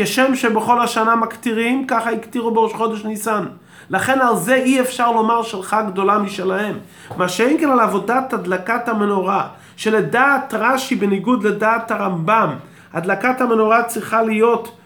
כשם 0.00 0.34
שבכל 0.34 0.80
השנה 0.80 1.16
מקטירים, 1.16 1.86
ככה 1.86 2.10
הקטירו 2.10 2.50
בראש 2.50 2.72
חודש 2.72 3.04
ניסן. 3.04 3.44
לכן 3.90 4.20
על 4.20 4.36
זה 4.36 4.54
אי 4.54 4.80
אפשר 4.80 5.12
לומר 5.12 5.42
שלך 5.42 5.76
גדולה 5.86 6.18
משלהם. 6.18 6.78
מה 7.16 7.28
שאין 7.28 7.60
כן 7.60 7.70
על 7.70 7.80
עבודת 7.80 8.32
הדלקת 8.32 8.88
המנורה, 8.88 9.48
שלדעת 9.76 10.54
רש"י 10.54 10.94
בניגוד 10.94 11.44
לדעת 11.44 11.90
הרמב"ם, 11.90 12.54
הדלקת 12.92 13.40
המנורה 13.40 13.82
צריכה 13.82 14.22
להיות 14.22 14.76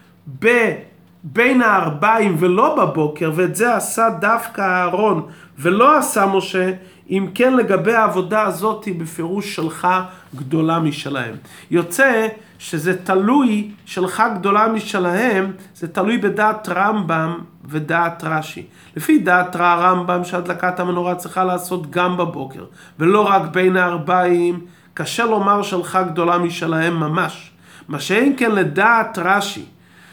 בין 1.22 1.62
הארבעים 1.62 2.36
ולא 2.38 2.74
בבוקר, 2.74 3.32
ואת 3.34 3.56
זה 3.56 3.74
עשה 3.74 4.10
דווקא 4.10 4.60
אהרון 4.60 5.26
ולא 5.58 5.98
עשה 5.98 6.26
משה, 6.26 6.72
אם 7.10 7.26
כן 7.34 7.56
לגבי 7.56 7.94
העבודה 7.94 8.42
הזאת 8.42 8.84
היא 8.84 9.00
בפירוש 9.00 9.54
שלך 9.54 9.88
גדולה 10.34 10.78
משלהם. 10.78 11.34
יוצא 11.70 12.26
שזה 12.62 13.04
תלוי, 13.04 13.70
שלך 13.84 14.22
גדולה 14.34 14.68
משלהם, 14.68 15.52
זה 15.74 15.88
תלוי 15.88 16.18
בדעת 16.18 16.68
רמב"ם 16.68 17.38
ודעת 17.64 18.24
רש"י. 18.24 18.66
לפי 18.96 19.18
דעת 19.18 19.56
רמב"ם 19.56 20.24
שהדלקת 20.24 20.80
המנורה 20.80 21.14
צריכה 21.14 21.44
לעשות 21.44 21.90
גם 21.90 22.16
בבוקר, 22.16 22.64
ולא 22.98 23.28
רק 23.28 23.42
בין 23.42 23.76
הארבעים, 23.76 24.60
קשה 24.94 25.24
לומר 25.24 25.62
שלך 25.62 25.98
גדולה 26.10 26.38
משלהם 26.38 27.00
ממש. 27.00 27.50
מה 27.88 28.00
שאין 28.00 28.34
כן 28.36 28.50
לדעת 28.50 29.18
רש"י, 29.22 29.64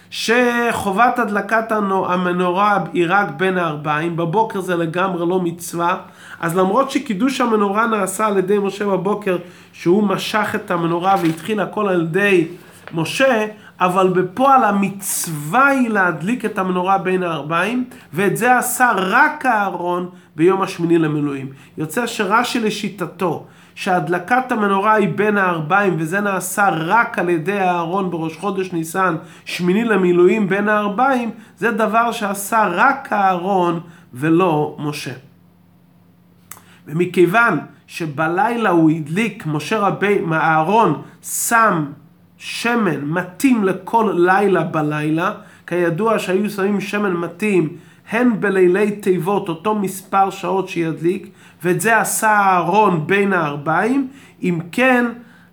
שחובת 0.10 1.20
הדלקת 1.20 1.72
המנורה 2.08 2.84
היא 2.94 3.06
רק 3.10 3.28
בין 3.38 3.58
הארבעים, 3.58 4.18
בבוקר 4.18 4.62
זה 4.62 4.76
לגמרי 4.76 5.30
לא 5.30 5.40
מצווה, 5.40 5.98
אז 6.40 6.58
למרות 6.58 6.92
שקידוש 6.92 7.42
המנורה 7.42 7.88
נעשה 7.88 8.28
על 8.28 8.38
ידי 8.38 8.58
משה 8.60 8.86
בבוקר, 8.86 9.38
שהוא 9.74 10.04
משך 10.04 10.52
את 10.56 10.72
המנורה 10.72 11.16
והתחיל 11.22 11.60
הכל 11.60 11.88
על 11.88 12.02
ידי 12.02 12.48
משה, 12.94 13.46
אבל 13.80 14.08
בפועל 14.08 14.64
המצווה 14.64 15.68
היא 15.68 15.90
להדליק 15.90 16.46
את 16.46 16.58
המנורה 16.58 16.98
בין 16.98 17.24
הארבעים, 17.24 17.86
ואת 18.14 18.38
זה 18.38 18.58
עשה 18.58 18.92
רק 18.96 19.46
אהרון 19.46 20.10
ביום 20.36 20.62
השמיני 20.62 20.98
למילואים. 20.98 21.50
יוצא 21.78 22.08
שרש"י 22.08 22.60
לשיטתו, 22.60 23.46
שהדלקת 23.76 24.52
המנורה 24.52 24.94
היא 24.94 25.10
בין 25.16 25.38
הארבעים, 25.38 25.96
וזה 25.98 26.20
נעשה 26.20 26.70
רק 26.70 27.20
על 27.20 27.30
ידי 27.30 27.60
אהרון 27.60 28.12
בראש 28.12 28.38
חודש 28.38 28.74
ניסן, 28.74 29.16
שמיני 29.46 29.84
למילואים 29.84 30.50
בין 30.50 30.70
הארבעים, 30.70 31.32
זה 31.58 31.72
דבר 31.72 32.12
שעשה 32.12 32.68
רק 32.68 33.14
אהרון 33.14 33.80
ולא 34.14 34.76
משה. 34.80 35.29
ומכיוון 36.90 37.60
שבלילה 37.88 38.70
הוא 38.70 38.92
הדליק, 38.92 39.44
משה 39.46 39.80
רבי, 39.80 40.20
אהרון 40.32 41.02
שם 41.24 41.86
שמן 42.38 43.02
מתאים 43.06 43.64
לכל 43.64 44.14
לילה 44.18 44.64
בלילה, 44.64 45.32
כידוע 45.68 46.20
שהיו 46.20 46.50
שמים 46.50 46.82
שמן 46.82 47.14
מתאים 47.14 47.70
הן 48.12 48.40
בלילי 48.40 48.92
תיבות, 48.92 49.50
אותו 49.50 49.76
מספר 49.76 50.30
שעות 50.30 50.70
שידליק, 50.70 51.30
ואת 51.64 51.82
זה 51.82 52.00
עשה 52.00 52.32
אהרון 52.32 53.08
בין 53.08 53.34
הארבעים, 53.34 54.08
אם 54.44 54.60
כן, 54.72 55.06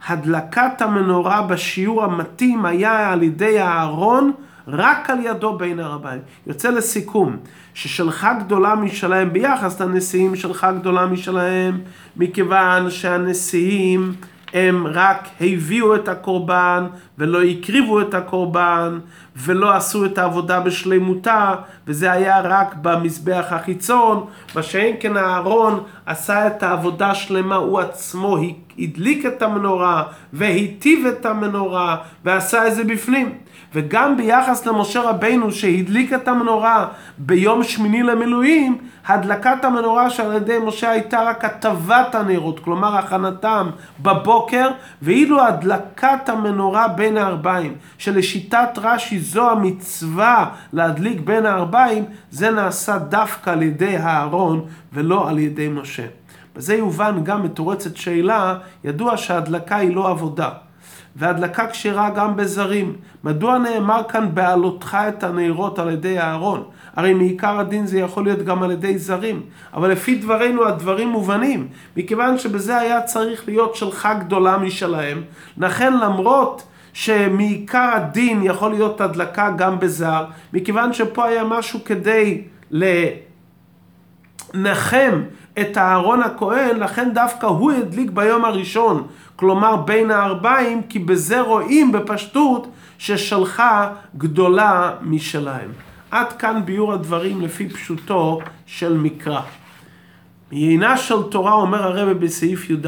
הדלקת 0.06 0.82
המנורה 0.82 1.42
בשיעור 1.42 2.04
המתאים 2.04 2.66
היה 2.66 3.12
על 3.12 3.22
ידי 3.22 3.60
אהרון 3.60 4.32
רק 4.68 5.10
על 5.10 5.18
ידו 5.22 5.58
בין 5.58 5.80
הארבעים. 5.80 6.20
יוצא 6.46 6.70
לסיכום, 6.70 7.36
ששלך 7.74 8.26
גדולה 8.40 8.74
משלהם 8.74 9.32
ביחס 9.32 9.80
לנשיאים 9.80 10.36
שלך 10.36 10.66
גדולה 10.80 11.06
משלהם, 11.06 11.80
מכיוון 12.16 12.90
שהנשיאים 12.90 14.12
הם 14.52 14.86
רק 14.86 15.28
הביאו 15.40 15.94
את 15.94 16.08
הקורבן 16.08 16.86
ולא 17.18 17.42
הקריבו 17.42 18.00
את 18.00 18.14
הקורבן 18.14 18.98
ולא 19.36 19.74
עשו 19.74 20.04
את 20.04 20.18
העבודה 20.18 20.60
בשלמותה 20.60 21.54
וזה 21.86 22.12
היה 22.12 22.40
רק 22.40 22.74
במזבח 22.82 23.46
החיצון 23.50 24.26
מה 24.54 24.62
שאין 24.62 24.96
כן 25.00 25.16
אהרון 25.16 25.82
עשה 26.06 26.46
את 26.46 26.62
העבודה 26.62 27.14
שלמה 27.14 27.56
הוא 27.56 27.80
עצמו 27.80 28.38
הדליק 28.78 29.26
את 29.26 29.42
המנורה 29.42 30.02
והיטיב 30.32 31.06
את 31.06 31.26
המנורה 31.26 31.96
ועשה 32.24 32.66
את 32.66 32.74
זה 32.74 32.84
בפנים 32.84 33.32
וגם 33.76 34.16
ביחס 34.16 34.66
למשה 34.66 35.00
רבינו 35.00 35.52
שהדליק 35.52 36.12
את 36.12 36.28
המנורה 36.28 36.88
ביום 37.18 37.64
שמיני 37.64 38.02
למילואים, 38.02 38.78
הדלקת 39.06 39.64
המנורה 39.64 40.10
שעל 40.10 40.36
ידי 40.36 40.58
משה 40.64 40.90
הייתה 40.90 41.22
רק 41.22 41.44
הטבת 41.44 42.14
הנרות, 42.14 42.60
כלומר 42.60 42.96
הכנתם 42.96 43.70
בבוקר, 44.02 44.68
ואילו 45.02 45.44
הדלקת 45.44 46.28
המנורה 46.28 46.88
בין 46.88 47.16
הארבעים, 47.16 47.74
שלשיטת 47.98 48.68
רש"י 48.76 49.18
זו 49.18 49.50
המצווה 49.50 50.50
להדליק 50.72 51.20
בין 51.20 51.46
הארבעים, 51.46 52.04
זה 52.30 52.50
נעשה 52.50 52.98
דווקא 52.98 53.50
על 53.50 53.62
ידי 53.62 53.96
הארון 53.96 54.64
ולא 54.92 55.28
על 55.28 55.38
ידי 55.38 55.68
משה. 55.68 56.06
בזה 56.56 56.74
יובן 56.74 57.24
גם 57.24 57.42
מתורצת 57.42 57.96
שאלה, 57.96 58.58
ידוע 58.84 59.16
שההדלקה 59.16 59.76
היא 59.76 59.94
לא 59.94 60.08
עבודה. 60.08 60.50
והדלקה 61.16 61.66
כשרה 61.66 62.10
גם 62.10 62.36
בזרים. 62.36 62.96
מדוע 63.24 63.58
נאמר 63.58 64.02
כאן 64.08 64.28
בעלותך 64.34 64.98
את 65.08 65.24
הנרות 65.24 65.78
על 65.78 65.90
ידי 65.90 66.18
אהרון? 66.18 66.62
הרי 66.96 67.14
מעיקר 67.14 67.58
הדין 67.58 67.86
זה 67.86 67.98
יכול 67.98 68.24
להיות 68.24 68.42
גם 68.42 68.62
על 68.62 68.70
ידי 68.70 68.98
זרים. 68.98 69.42
אבל 69.74 69.90
לפי 69.90 70.14
דברינו 70.14 70.64
הדברים 70.64 71.08
מובנים, 71.08 71.68
מכיוון 71.96 72.38
שבזה 72.38 72.78
היה 72.78 73.02
צריך 73.02 73.48
להיות 73.48 73.74
שלך 73.74 74.08
גדולה 74.20 74.58
משלהם. 74.58 75.22
לכן 75.58 75.92
למרות 75.92 76.62
שמעיקר 76.92 77.90
הדין 77.94 78.42
יכול 78.42 78.70
להיות 78.70 79.00
הדלקה 79.00 79.50
גם 79.50 79.78
בזר, 79.78 80.24
מכיוון 80.52 80.92
שפה 80.92 81.24
היה 81.24 81.44
משהו 81.44 81.80
כדי 81.84 82.42
לנחם 84.54 85.22
את 85.60 85.78
אהרון 85.78 86.22
הכהן, 86.22 86.76
לכן 86.76 87.10
דווקא 87.14 87.46
הוא 87.46 87.72
הדליק 87.72 88.10
ביום 88.10 88.44
הראשון, 88.44 89.06
כלומר 89.36 89.76
בין 89.76 90.10
הארבעים, 90.10 90.82
כי 90.88 90.98
בזה 90.98 91.40
רואים 91.40 91.92
בפשטות 91.92 92.66
ששלחה 92.98 93.92
גדולה 94.16 94.92
משלהם. 95.02 95.70
עד 96.10 96.32
כאן 96.32 96.62
ביור 96.64 96.92
הדברים 96.92 97.40
לפי 97.40 97.68
פשוטו 97.68 98.40
של 98.66 98.96
מקרא. 98.96 99.40
מעיינה 100.52 100.96
של 100.96 101.22
תורה 101.22 101.52
אומר 101.52 101.82
הרבה 101.82 102.14
בסעיף 102.14 102.70
י"ד. 102.70 102.86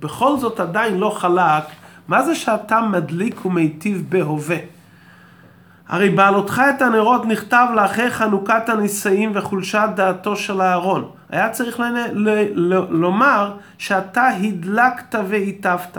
בכל 0.00 0.36
זאת 0.36 0.60
עדיין 0.60 0.98
לא 0.98 1.10
חלק, 1.10 1.64
מה 2.08 2.22
זה 2.22 2.34
שאתה 2.34 2.80
מדליק 2.80 3.46
ומיטיב 3.46 4.06
בהווה? 4.08 4.56
הרי 5.90 6.10
בעלותך 6.10 6.62
את 6.76 6.82
הנרות 6.82 7.26
נכתב 7.26 7.66
לאחרי 7.76 8.10
חנוכת 8.10 8.68
הנישאים 8.68 9.32
וחולשת 9.34 9.88
דעתו 9.96 10.36
של 10.36 10.60
אהרון. 10.60 11.10
היה 11.30 11.50
צריך 11.50 11.80
לנ... 11.80 11.94
ל... 12.12 12.28
ל... 12.54 12.74
לומר 12.90 13.52
שאתה 13.78 14.28
הדלקת 14.28 15.14
והיטבת. 15.28 15.98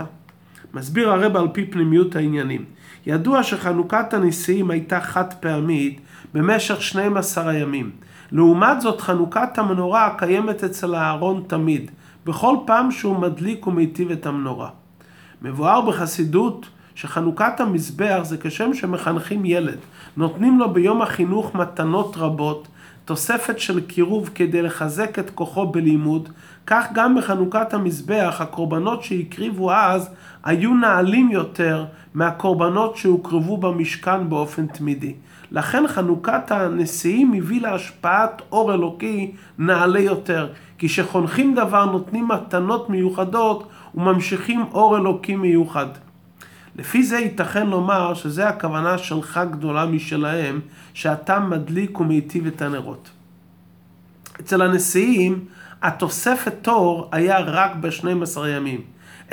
מסביר 0.74 1.10
הרב 1.10 1.36
על 1.36 1.48
פי 1.52 1.66
פנימיות 1.66 2.16
העניינים. 2.16 2.64
ידוע 3.06 3.42
שחנוכת 3.42 4.14
הנישאים 4.14 4.70
הייתה 4.70 5.00
חד 5.00 5.32
פעמית 5.40 6.00
במשך 6.34 6.82
12 6.82 7.50
הימים. 7.50 7.90
לעומת 8.32 8.80
זאת 8.80 9.00
חנוכת 9.00 9.58
המנורה 9.58 10.14
קיימת 10.18 10.64
אצל 10.64 10.94
אהרון 10.94 11.42
תמיד, 11.46 11.90
בכל 12.26 12.56
פעם 12.66 12.90
שהוא 12.90 13.18
מדליק 13.18 13.66
ומיטיב 13.66 14.10
את 14.10 14.26
המנורה. 14.26 14.68
מבואר 15.42 15.80
בחסידות 15.80 16.66
שחנוכת 16.94 17.60
המזבח 17.60 18.20
זה 18.22 18.36
כשם 18.40 18.74
שמחנכים 18.74 19.44
ילד, 19.44 19.78
נותנים 20.16 20.58
לו 20.58 20.72
ביום 20.72 21.02
החינוך 21.02 21.54
מתנות 21.54 22.16
רבות, 22.16 22.68
תוספת 23.04 23.58
של 23.58 23.80
קירוב 23.80 24.30
כדי 24.34 24.62
לחזק 24.62 25.18
את 25.18 25.30
כוחו 25.30 25.66
בלימוד, 25.66 26.28
כך 26.66 26.86
גם 26.94 27.14
בחנוכת 27.14 27.74
המזבח 27.74 28.36
הקורבנות 28.40 29.02
שהקריבו 29.02 29.72
אז 29.72 30.10
היו 30.44 30.74
נעלים 30.74 31.30
יותר 31.30 31.84
מהקורבנות 32.14 32.96
שהוקרבו 32.96 33.56
במשכן 33.56 34.28
באופן 34.28 34.66
תמידי. 34.66 35.14
לכן 35.50 35.88
חנוכת 35.88 36.50
הנשיאים 36.50 37.32
הביא 37.32 37.60
להשפעת 37.60 38.42
אור 38.52 38.74
אלוקי 38.74 39.32
נעלה 39.58 40.00
יותר, 40.00 40.48
כי 40.78 40.88
כשחונכים 40.88 41.54
דבר 41.54 41.84
נותנים 41.84 42.28
מתנות 42.28 42.90
מיוחדות 42.90 43.68
וממשיכים 43.94 44.64
אור 44.72 44.96
אלוקי 44.96 45.36
מיוחד. 45.36 45.86
לפי 46.76 47.02
זה 47.02 47.18
ייתכן 47.18 47.66
לומר 47.66 48.14
שזה 48.14 48.48
הכוונה 48.48 48.98
שלך 48.98 49.40
גדולה 49.50 49.86
משלהם, 49.86 50.60
שאתה 50.94 51.38
מדליק 51.38 52.00
ומיטיב 52.00 52.46
את 52.46 52.62
הנרות. 52.62 53.10
אצל 54.40 54.62
הנשיאים, 54.62 55.44
התוספת 55.82 56.54
תור 56.62 57.08
היה 57.12 57.38
רק 57.38 57.70
ב-12 57.80 58.46
ימים. 58.46 58.80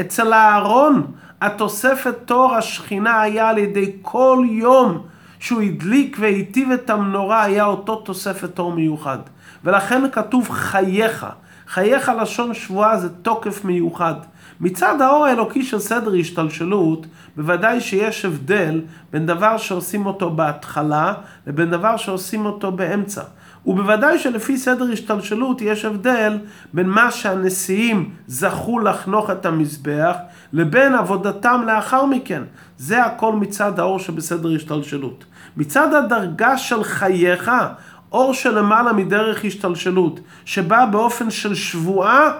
אצל 0.01 0.33
הארון, 0.33 1.11
התוספת 1.41 2.15
תור 2.25 2.55
השכינה 2.55 3.21
היה 3.21 3.49
על 3.49 3.57
ידי 3.57 3.91
כל 4.01 4.45
יום 4.49 5.01
שהוא 5.39 5.61
הדליק 5.61 6.17
והיטיב 6.19 6.71
את 6.71 6.89
המנורה, 6.89 7.43
היה 7.43 7.65
אותו 7.65 7.95
תוספת 7.95 8.55
תור 8.55 8.73
מיוחד. 8.73 9.17
ולכן 9.63 10.01
כתוב 10.11 10.49
חייך. 10.49 11.25
חייך 11.67 12.11
לשון 12.21 12.53
שבועה 12.53 12.97
זה 12.97 13.09
תוקף 13.09 13.65
מיוחד. 13.65 14.15
מצד 14.61 15.01
האור 15.01 15.25
האלוקי 15.25 15.63
של 15.63 15.79
סדר 15.79 16.13
השתלשלות, 16.19 17.05
בוודאי 17.37 17.81
שיש 17.81 18.25
הבדל 18.25 18.81
בין 19.11 19.25
דבר 19.25 19.57
שעושים 19.57 20.05
אותו 20.05 20.29
בהתחלה 20.29 21.13
לבין 21.47 21.69
דבר 21.69 21.97
שעושים 21.97 22.45
אותו 22.45 22.71
באמצע. 22.71 23.21
ובוודאי 23.65 24.19
שלפי 24.19 24.57
סדר 24.57 24.91
השתלשלות 24.91 25.61
יש 25.61 25.85
הבדל 25.85 26.37
בין 26.73 26.89
מה 26.89 27.11
שהנשיאים 27.11 28.09
זכו 28.27 28.79
לחנוך 28.79 29.29
את 29.29 29.45
המזבח 29.45 30.15
לבין 30.53 30.95
עבודתם 30.95 31.61
לאחר 31.67 32.05
מכן. 32.05 32.43
זה 32.77 33.03
הכל 33.03 33.33
מצד 33.33 33.79
האור 33.79 33.99
שבסדר 33.99 34.55
השתלשלות. 34.55 35.25
מצד 35.57 35.93
הדרגה 35.93 36.57
של 36.57 36.83
חייך, 36.83 37.51
אור 38.11 38.33
שלמעלה 38.33 38.93
מדרך 38.93 39.45
השתלשלות, 39.45 40.19
שבא 40.45 40.85
באופן 40.85 41.29
של 41.29 41.55
שבועה, 41.55 42.31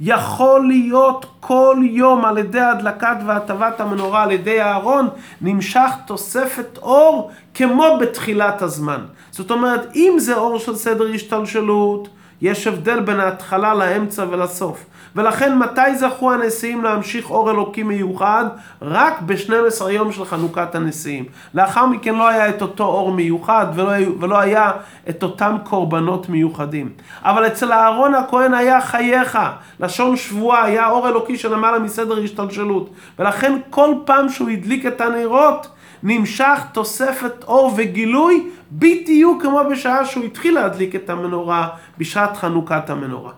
יכול 0.00 0.68
להיות 0.68 1.26
כל 1.40 1.76
יום 1.82 2.24
על 2.24 2.38
ידי 2.38 2.60
הדלקת 2.60 3.16
והטבת 3.26 3.80
המנורה 3.80 4.22
על 4.22 4.30
ידי 4.30 4.60
הארון, 4.60 5.08
נמשך 5.40 5.90
תוספת 6.06 6.78
אור 6.82 7.30
כמו 7.54 7.98
בתחילת 8.00 8.62
הזמן. 8.62 9.00
זאת 9.30 9.50
אומרת, 9.50 9.96
אם 9.96 10.14
זה 10.18 10.34
אור 10.34 10.58
של 10.58 10.76
סדר 10.76 11.06
השתלשלות, 11.14 12.08
יש 12.42 12.66
הבדל 12.66 13.00
בין 13.00 13.20
ההתחלה 13.20 13.74
לאמצע 13.74 14.24
ולסוף. 14.30 14.84
ולכן 15.16 15.58
מתי 15.58 15.96
זכו 15.96 16.32
הנשיאים 16.32 16.84
להמשיך 16.84 17.30
אור 17.30 17.50
אלוקי 17.50 17.82
מיוחד? 17.82 18.44
רק 18.82 19.20
ב-12 19.26 19.90
יום 19.90 20.12
של 20.12 20.24
חנוכת 20.24 20.74
הנשיאים. 20.74 21.24
לאחר 21.54 21.86
מכן 21.86 22.14
לא 22.14 22.28
היה 22.28 22.48
את 22.48 22.62
אותו 22.62 22.84
אור 22.84 23.12
מיוחד 23.12 23.66
ולא, 23.74 23.92
ולא 24.20 24.38
היה 24.38 24.70
את 25.08 25.22
אותם 25.22 25.56
קורבנות 25.64 26.28
מיוחדים. 26.28 26.90
אבל 27.22 27.46
אצל 27.46 27.72
אהרון 27.72 28.14
הכהן 28.14 28.54
היה 28.54 28.80
חייך, 28.80 29.38
לשון 29.80 30.16
שבועה, 30.16 30.64
היה 30.64 30.88
אור 30.88 31.08
אלוקי 31.08 31.38
שלמעלה 31.38 31.78
מסדר 31.78 32.22
השתלשלות. 32.24 32.90
ולכן 33.18 33.58
כל 33.70 33.94
פעם 34.04 34.28
שהוא 34.28 34.48
הדליק 34.50 34.86
את 34.86 35.00
הנרות, 35.00 35.68
נמשך 36.08 36.60
תוספת 36.72 37.44
אור 37.44 37.74
וגילוי 37.76 38.48
בדיוק 38.72 39.42
כמו 39.42 39.60
בשעה 39.70 40.04
שהוא 40.04 40.24
התחיל 40.24 40.54
להדליק 40.54 40.94
את 40.94 41.10
המנורה 41.10 41.68
בשעת 41.98 42.36
חנוכת 42.36 42.90
המנורה. 42.90 43.32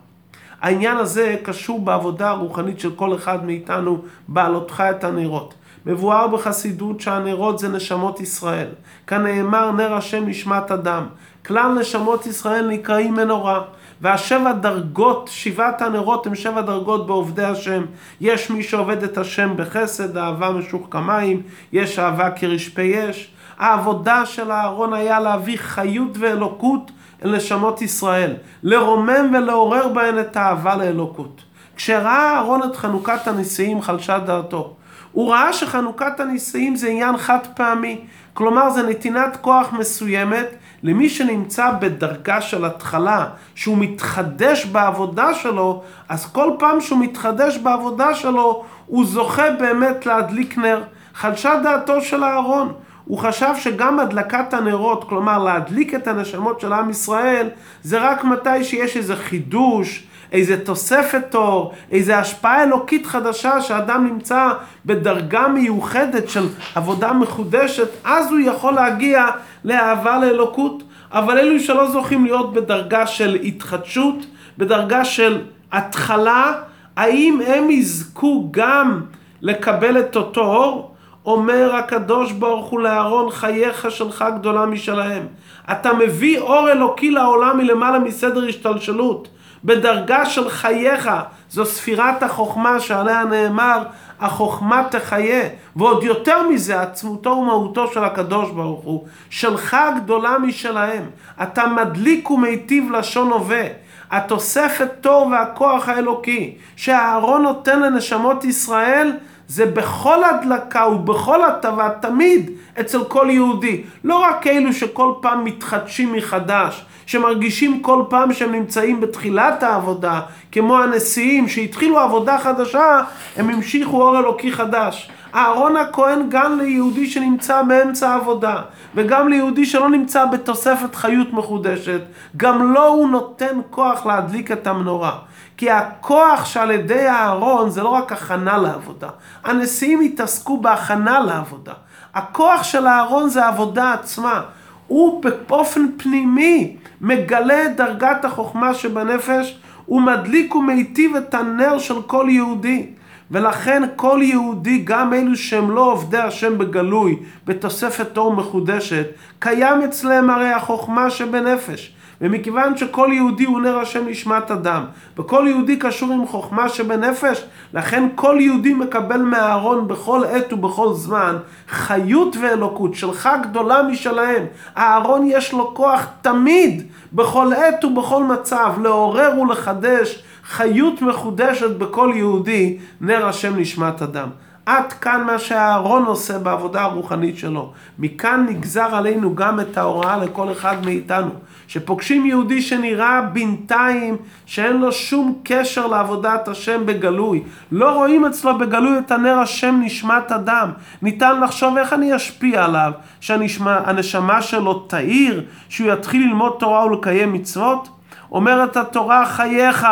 העניין 0.61 0.97
הזה 0.97 1.37
קשור 1.43 1.81
בעבודה 1.81 2.31
הרוחנית 2.31 2.81
של 2.81 2.91
כל 2.97 3.15
אחד 3.15 3.45
מאיתנו 3.45 4.03
בעלותך 4.29 4.83
את 4.91 5.05
הנרות. 5.05 5.55
מבואר 5.87 6.27
בחסידות 6.27 7.01
שהנרות 7.01 7.59
זה 7.59 7.69
נשמות 7.69 8.21
ישראל. 8.21 8.69
כנאמר 9.07 9.71
נר 9.71 9.95
השם 9.95 10.29
נשמת 10.29 10.71
אדם. 10.71 11.07
כלל 11.47 11.79
נשמות 11.81 12.27
ישראל 12.27 12.69
נקראים 12.69 13.15
מנורה. 13.15 13.63
והשבע 14.01 14.53
דרגות, 14.53 15.31
שבעת 15.33 15.83
הנרות 15.83 16.27
הם 16.27 16.35
שבע 16.35 16.61
דרגות 16.61 17.07
בעובדי 17.07 17.45
השם. 17.45 17.85
יש 18.21 18.51
מי 18.51 18.63
שעובד 18.63 19.03
את 19.03 19.19
השם 19.19 19.53
בחסד, 19.57 20.17
אהבה 20.17 20.51
משוך 20.51 20.87
כמים, 20.91 21.43
יש 21.73 21.99
אהבה 21.99 22.31
כרשפי 22.31 23.11
אש. 23.11 23.31
העבודה 23.59 24.27
של 24.27 24.53
אהרון 24.53 24.95
היה 24.95 25.21
להביא 25.21 25.59
חיות 25.59 26.19
ואלוקות 26.19 26.91
אל 27.25 27.37
נשמות 27.37 27.83
ישראל, 27.83 28.35
לרומם 28.63 29.35
ולעורר 29.35 29.89
בהן 29.89 30.19
את 30.19 30.37
האהבה 30.37 30.77
לאלוקות. 30.77 31.43
כשראה 31.77 32.35
אהרון 32.35 32.63
את 32.63 32.77
חנוכת 32.77 33.27
הנשיאים 33.27 33.83
חלשה 33.83 34.19
דעתו. 34.19 34.75
הוא 35.13 35.33
ראה 35.33 35.53
שחנוכת 35.53 36.21
הנשיאים 36.21 36.77
זה 36.77 36.89
עניין 36.89 37.17
חד 37.17 37.39
פעמי, 37.55 38.01
כלומר 38.35 38.71
זה 38.71 38.83
נתינת 38.83 39.37
כוח 39.41 39.73
מסוימת 39.73 40.47
למי 40.83 41.09
שנמצא 41.09 41.71
בדרגה 41.81 42.41
של 42.41 42.65
התחלה, 42.65 43.27
שהוא 43.55 43.79
מתחדש 43.79 44.67
בעבודה 44.67 45.35
שלו, 45.35 45.83
אז 46.09 46.27
כל 46.33 46.51
פעם 46.59 46.81
שהוא 46.81 46.99
מתחדש 46.99 47.57
בעבודה 47.57 48.15
שלו, 48.15 48.65
הוא 48.87 49.07
זוכה 49.07 49.51
באמת 49.51 50.07
להדליק 50.07 50.59
נר. 50.59 50.83
חלשה 51.15 51.61
דעתו 51.63 52.01
של 52.01 52.25
אהרון. 52.25 52.73
הוא 53.05 53.19
חשב 53.19 53.55
שגם 53.59 54.01
הדלקת 54.01 54.55
הנרות, 54.55 55.09
כלומר 55.09 55.39
להדליק 55.45 55.95
את 55.95 56.09
הנשמות 56.09 56.61
של 56.61 56.73
עם 56.73 56.91
ישראל, 56.91 57.49
זה 57.83 57.99
רק 57.99 58.25
מתי 58.25 58.65
שיש 58.65 58.97
איזה 58.97 59.17
חידוש, 59.17 60.07
איזה 60.33 60.65
תוספת 60.65 61.35
אור, 61.35 61.75
איזה 61.93 62.19
השפעה 62.19 62.63
אלוקית 62.63 63.07
חדשה 63.07 63.61
שאדם 63.61 64.07
נמצא 64.07 64.49
בדרגה 64.87 65.49
מיוחדת 65.49 66.29
של 66.29 66.47
עבודה 66.75 67.13
מחודשת, 67.13 67.89
אז 68.05 68.31
הוא 68.31 68.41
יכול 68.41 68.75
להגיע 68.75 69.27
לאהבה 69.65 70.19
לאלוקות. 70.19 70.83
אבל 71.13 71.39
אלו 71.39 71.61
שלא 71.61 71.91
זוכים 71.91 72.25
להיות 72.25 72.53
בדרגה 72.53 73.07
של 73.07 73.35
התחדשות, 73.35 74.27
בדרגה 74.59 75.05
של 75.05 75.43
התחלה, 75.73 76.53
האם 76.97 77.41
הם 77.47 77.71
יזכו 77.71 78.49
גם 78.51 79.01
לקבל 79.43 80.01
את 80.01 80.17
אותו 80.17 80.41
אור? 80.41 80.95
אומר 81.27 81.77
הקדוש 81.77 82.33
ברוך 82.33 82.67
הוא 82.67 82.81
לאהרון, 82.81 83.31
חייך 83.31 83.91
שלך 83.91 84.25
גדולה 84.39 84.67
משלהם. 84.67 85.27
אתה 85.73 85.93
מביא 85.93 86.39
אור 86.39 86.71
אלוקי 86.71 87.11
לעולם 87.11 87.59
מלמעלה 87.59 87.99
מסדר 87.99 88.45
השתלשלות. 88.49 89.29
בדרגה 89.65 90.27
של 90.27 90.49
חייך, 90.49 91.11
זו 91.51 91.67
ספירת 91.67 92.23
החוכמה 92.23 92.81
שעליה 92.81 93.25
נאמר, 93.25 93.83
החוכמה 94.21 94.83
תחיה. 94.91 95.49
ועוד 95.77 96.03
יותר 96.03 96.49
מזה, 96.49 96.81
עצמותו 96.83 97.31
ומהותו 97.31 97.93
של 97.93 98.05
הקדוש 98.05 98.51
ברוך 98.51 98.81
הוא, 98.85 99.07
שלך 99.31 99.77
גדולה 99.97 100.39
משלהם. 100.39 101.05
אתה 101.43 101.67
מדליק 101.67 102.31
ומיטיב 102.31 102.91
לשון 102.91 103.31
הווה. 103.33 103.65
התוספת 104.11 104.91
תור 105.01 105.27
והכוח 105.27 105.89
האלוקי 105.89 106.55
שהאהרון 106.77 107.43
נותן 107.43 107.83
לנשמות 107.83 108.45
ישראל 108.45 109.13
זה 109.49 109.67
בכל 109.67 110.25
הדלקה 110.25 110.87
ובכל 110.87 111.45
הטבה, 111.45 111.89
תמיד 112.01 112.51
אצל 112.81 113.05
כל 113.05 113.27
יהודי. 113.31 113.83
לא 114.05 114.17
רק 114.17 114.47
אלו 114.47 114.73
שכל 114.73 115.13
פעם 115.21 115.45
מתחדשים 115.45 116.13
מחדש, 116.13 116.85
שמרגישים 117.07 117.83
כל 117.83 118.03
פעם 118.09 118.33
שהם 118.33 118.53
נמצאים 118.53 119.01
בתחילת 119.01 119.63
העבודה, 119.63 120.21
כמו 120.53 120.79
הנשיאים 120.79 121.49
שהתחילו 121.49 121.99
עבודה 121.99 122.39
חדשה, 122.39 123.01
הם 123.37 123.51
המשיכו 123.51 124.03
אור 124.03 124.19
אלוקי 124.19 124.53
חדש. 124.53 125.11
אהרון 125.35 125.77
הכהן 125.77 126.27
גם 126.29 126.59
ליהודי 126.59 127.07
שנמצא 127.07 127.63
באמצע 127.63 128.11
העבודה, 128.11 128.57
וגם 128.95 129.29
ליהודי 129.29 129.67
שלא 129.67 129.89
נמצא 129.89 130.25
בתוספת 130.25 130.95
חיות 130.95 131.33
מחודשת, 131.33 132.01
גם 132.37 132.73
לו 132.73 132.87
הוא 132.87 133.09
נותן 133.09 133.61
כוח 133.71 134.07
להדליק 134.07 134.53
את 134.53 134.67
המנורה. 134.67 135.19
כי 135.59 135.71
הכוח 135.71 136.45
שעל 136.45 136.71
ידי 136.71 137.09
אהרון 137.09 137.71
זה 137.71 137.83
לא 137.83 137.89
רק 137.89 138.13
הכנה 138.13 138.59
לעבודה. 138.59 139.09
הנשיאים 139.45 140.01
התעסקו 140.01 140.61
בהכנה 140.61 141.21
לעבודה. 141.21 141.73
הכוח 142.15 142.63
של 142.63 142.87
אהרון 142.87 143.29
זה 143.29 143.45
העבודה 143.45 143.93
עצמה. 143.93 144.43
הוא 144.87 145.23
באופן 145.49 145.87
פנימי 145.97 146.77
מגלה 147.01 147.65
את 147.65 147.77
דרגת 147.77 148.25
החוכמה 148.25 148.75
שבנפש, 148.75 149.59
הוא 149.87 150.03
מדליק 150.03 150.55
ומיטיב 150.55 151.17
את 151.17 151.35
הנר 151.35 151.79
של 151.79 152.03
כל 152.03 152.27
יהודי. 152.31 152.87
ולכן 153.31 153.83
כל 153.97 154.21
יהודי, 154.23 154.79
גם 154.85 155.13
אלו 155.13 155.37
שהם 155.37 155.71
לא 155.71 155.93
עובדי 155.93 156.19
השם 156.19 156.59
בגלוי, 156.59 157.17
בתוספת 157.47 158.19
אור 158.19 158.33
מחודשת, 158.33 159.07
קיים 159.39 159.83
אצלם 159.83 160.31
הרי 160.31 160.53
החוכמה 160.53 161.11
שבנפש. 161.11 161.98
ומכיוון 162.21 162.77
שכל 162.77 163.09
יהודי 163.13 163.45
הוא 163.45 163.61
נר 163.61 163.79
השם 163.79 164.09
נשמת 164.09 164.51
אדם, 164.51 164.85
וכל 165.19 165.45
יהודי 165.49 165.77
קשור 165.77 166.13
עם 166.13 166.27
חוכמה 166.27 166.69
שבנפש, 166.69 167.45
לכן 167.75 168.09
כל 168.15 168.37
יהודי 168.41 168.75
מקבל 168.75 169.23
מהארון 169.23 169.89
בכל 169.89 170.25
עת 170.25 170.53
ובכל 170.53 170.93
זמן 170.93 171.37
חיות 171.69 172.37
ואלוקות 172.41 172.95
שלך 172.95 173.29
גדולה 173.43 173.83
משלהם. 173.83 174.45
הארון 174.77 175.27
יש 175.27 175.53
לו 175.53 175.75
כוח 175.75 176.07
תמיד, 176.23 176.83
בכל 177.13 177.53
עת 177.53 177.85
ובכל 177.85 178.25
מצב, 178.25 178.73
לעורר 178.83 179.41
ולחדש 179.41 180.23
חיות 180.45 181.03
מחודשת 181.03 181.71
בכל 181.71 182.13
יהודי, 182.17 182.79
נר 183.01 183.27
השם 183.27 183.57
נשמת 183.57 184.03
אדם. 184.03 184.29
עד 184.69 184.93
כאן 184.93 185.25
מה 185.27 185.39
שהאהרון 185.39 186.05
עושה 186.05 186.39
בעבודה 186.39 186.83
הרוחנית 186.83 187.39
שלו. 187.39 187.73
מכאן 187.99 188.47
נגזר 188.49 188.95
עלינו 188.95 189.35
גם 189.35 189.61
את 189.61 189.79
ההוראה 189.79 190.17
לכל 190.17 190.53
אחד 190.53 190.85
מאיתנו. 190.85 191.31
שפוגשים 191.69 192.27
יהודי 192.27 192.63
שנראה 192.63 193.21
בינתיים 193.21 194.17
שאין 194.47 194.77
לו 194.77 194.93
שום 194.93 195.41
קשר 195.45 195.87
לעבודת 195.87 196.49
השם 196.49 196.87
בגלוי. 196.87 197.43
לא 197.73 197.91
רואים 197.91 198.25
אצלו 198.25 198.59
בגלוי 198.59 198.99
את 198.99 199.11
הנר 199.11 199.39
השם 199.39 199.81
נשמת 199.85 200.33
אדם. 200.33 200.71
ניתן 201.03 201.41
לחשוב 201.41 201.77
איך 201.77 201.93
אני 201.93 202.17
אשפיע 202.17 202.65
עליו, 202.65 202.93
שהנשמה 203.21 204.43
שלו 204.43 204.75
תאיר, 204.75 205.45
שהוא 205.69 205.93
יתחיל 205.93 206.23
ללמוד 206.23 206.57
תורה 206.59 206.87
ולקיים 206.87 207.33
מצוות? 207.33 207.89
אומרת 208.33 208.77
התורה 208.77 209.27
חייך. 209.27 209.87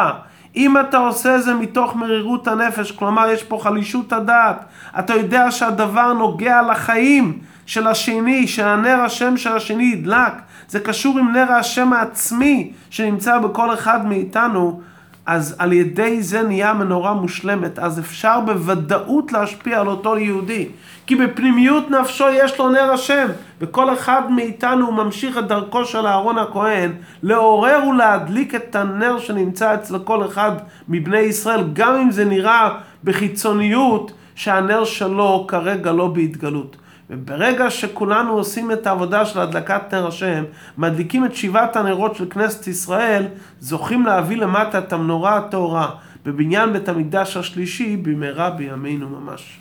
אם 0.57 0.81
אתה 0.81 0.99
עושה 0.99 1.39
זה 1.39 1.55
מתוך 1.55 1.97
מרירות 1.97 2.49
הנפש, 2.49 2.93
כלומר 2.93 3.29
יש 3.31 3.43
פה 3.43 3.59
חלישות 3.63 4.13
הדעת, 4.13 4.65
אתה 4.99 5.15
יודע 5.15 5.51
שהדבר 5.51 6.13
נוגע 6.13 6.63
לחיים 6.63 7.39
של 7.67 7.87
השני, 7.87 8.47
שהנר 8.47 9.01
השם 9.01 9.37
של 9.37 9.53
השני 9.53 9.85
ידלק, 9.85 10.33
זה 10.69 10.81
קשור 10.81 11.19
עם 11.19 11.33
נר 11.33 11.53
השם 11.53 11.93
העצמי 11.93 12.73
שנמצא 12.91 13.39
בכל 13.39 13.75
אחד 13.75 14.07
מאיתנו, 14.07 14.81
אז 15.27 15.57
על 15.59 15.73
ידי 15.73 16.23
זה 16.23 16.43
נהיה 16.43 16.75
מנורה 16.75 17.13
מושלמת, 17.13 17.79
אז 17.79 17.99
אפשר 17.99 18.41
בוודאות 18.41 19.33
להשפיע 19.33 19.81
על 19.81 19.87
אותו 19.87 20.19
יהודי. 20.19 20.69
כי 21.07 21.17
בפנימיות 21.17 21.91
נפשו 21.91 22.25
יש 22.33 22.59
לו 22.59 22.69
נר 22.69 22.93
השם, 22.93 23.27
וכל 23.61 23.93
אחד 23.93 24.23
מאיתנו 24.31 24.93
ממשיך 24.93 25.39
את 25.39 25.49
דרכו 25.49 25.85
של 25.85 26.07
אהרון 26.07 26.39
הכהן, 26.39 26.93
לעורר 27.23 27.79
ולהדליק 27.89 28.55
את 28.55 28.77
הנר 28.77 29.19
שנמצא 29.19 29.75
אצל 29.75 29.99
כל 29.99 30.27
אחד 30.27 30.53
מבני 30.89 31.19
ישראל, 31.19 31.65
גם 31.73 31.95
אם 31.95 32.11
זה 32.11 32.25
נראה 32.25 32.69
בחיצוניות 33.05 34.13
שהנר 34.35 34.85
שלו 34.85 35.45
כרגע 35.49 35.93
לא 35.93 36.07
בהתגלות. 36.07 36.77
וברגע 37.11 37.71
שכולנו 37.71 38.33
עושים 38.33 38.73
את 38.73 38.87
העבודה 38.87 39.25
של 39.25 39.41
הדלקת 39.41 39.95
נר 39.95 40.07
השם, 40.07 40.45
מדליקים 40.79 41.25
את 41.25 41.35
שבעת 41.35 41.77
הנרות 41.77 42.17
של 42.17 42.31
כנסת 42.31 42.67
ישראל, 42.67 43.27
זוכים 43.61 44.07
להביא 44.07 44.37
למטה 44.37 44.79
את 44.79 44.93
המנורה 44.93 45.37
הטהורה 45.37 45.91
בבניין 46.25 46.73
בית 46.73 46.89
המקדש 46.89 47.37
השלישי 47.37 47.97
במהרה 47.97 48.51
בימינו 48.51 49.09
ממש. 49.09 49.59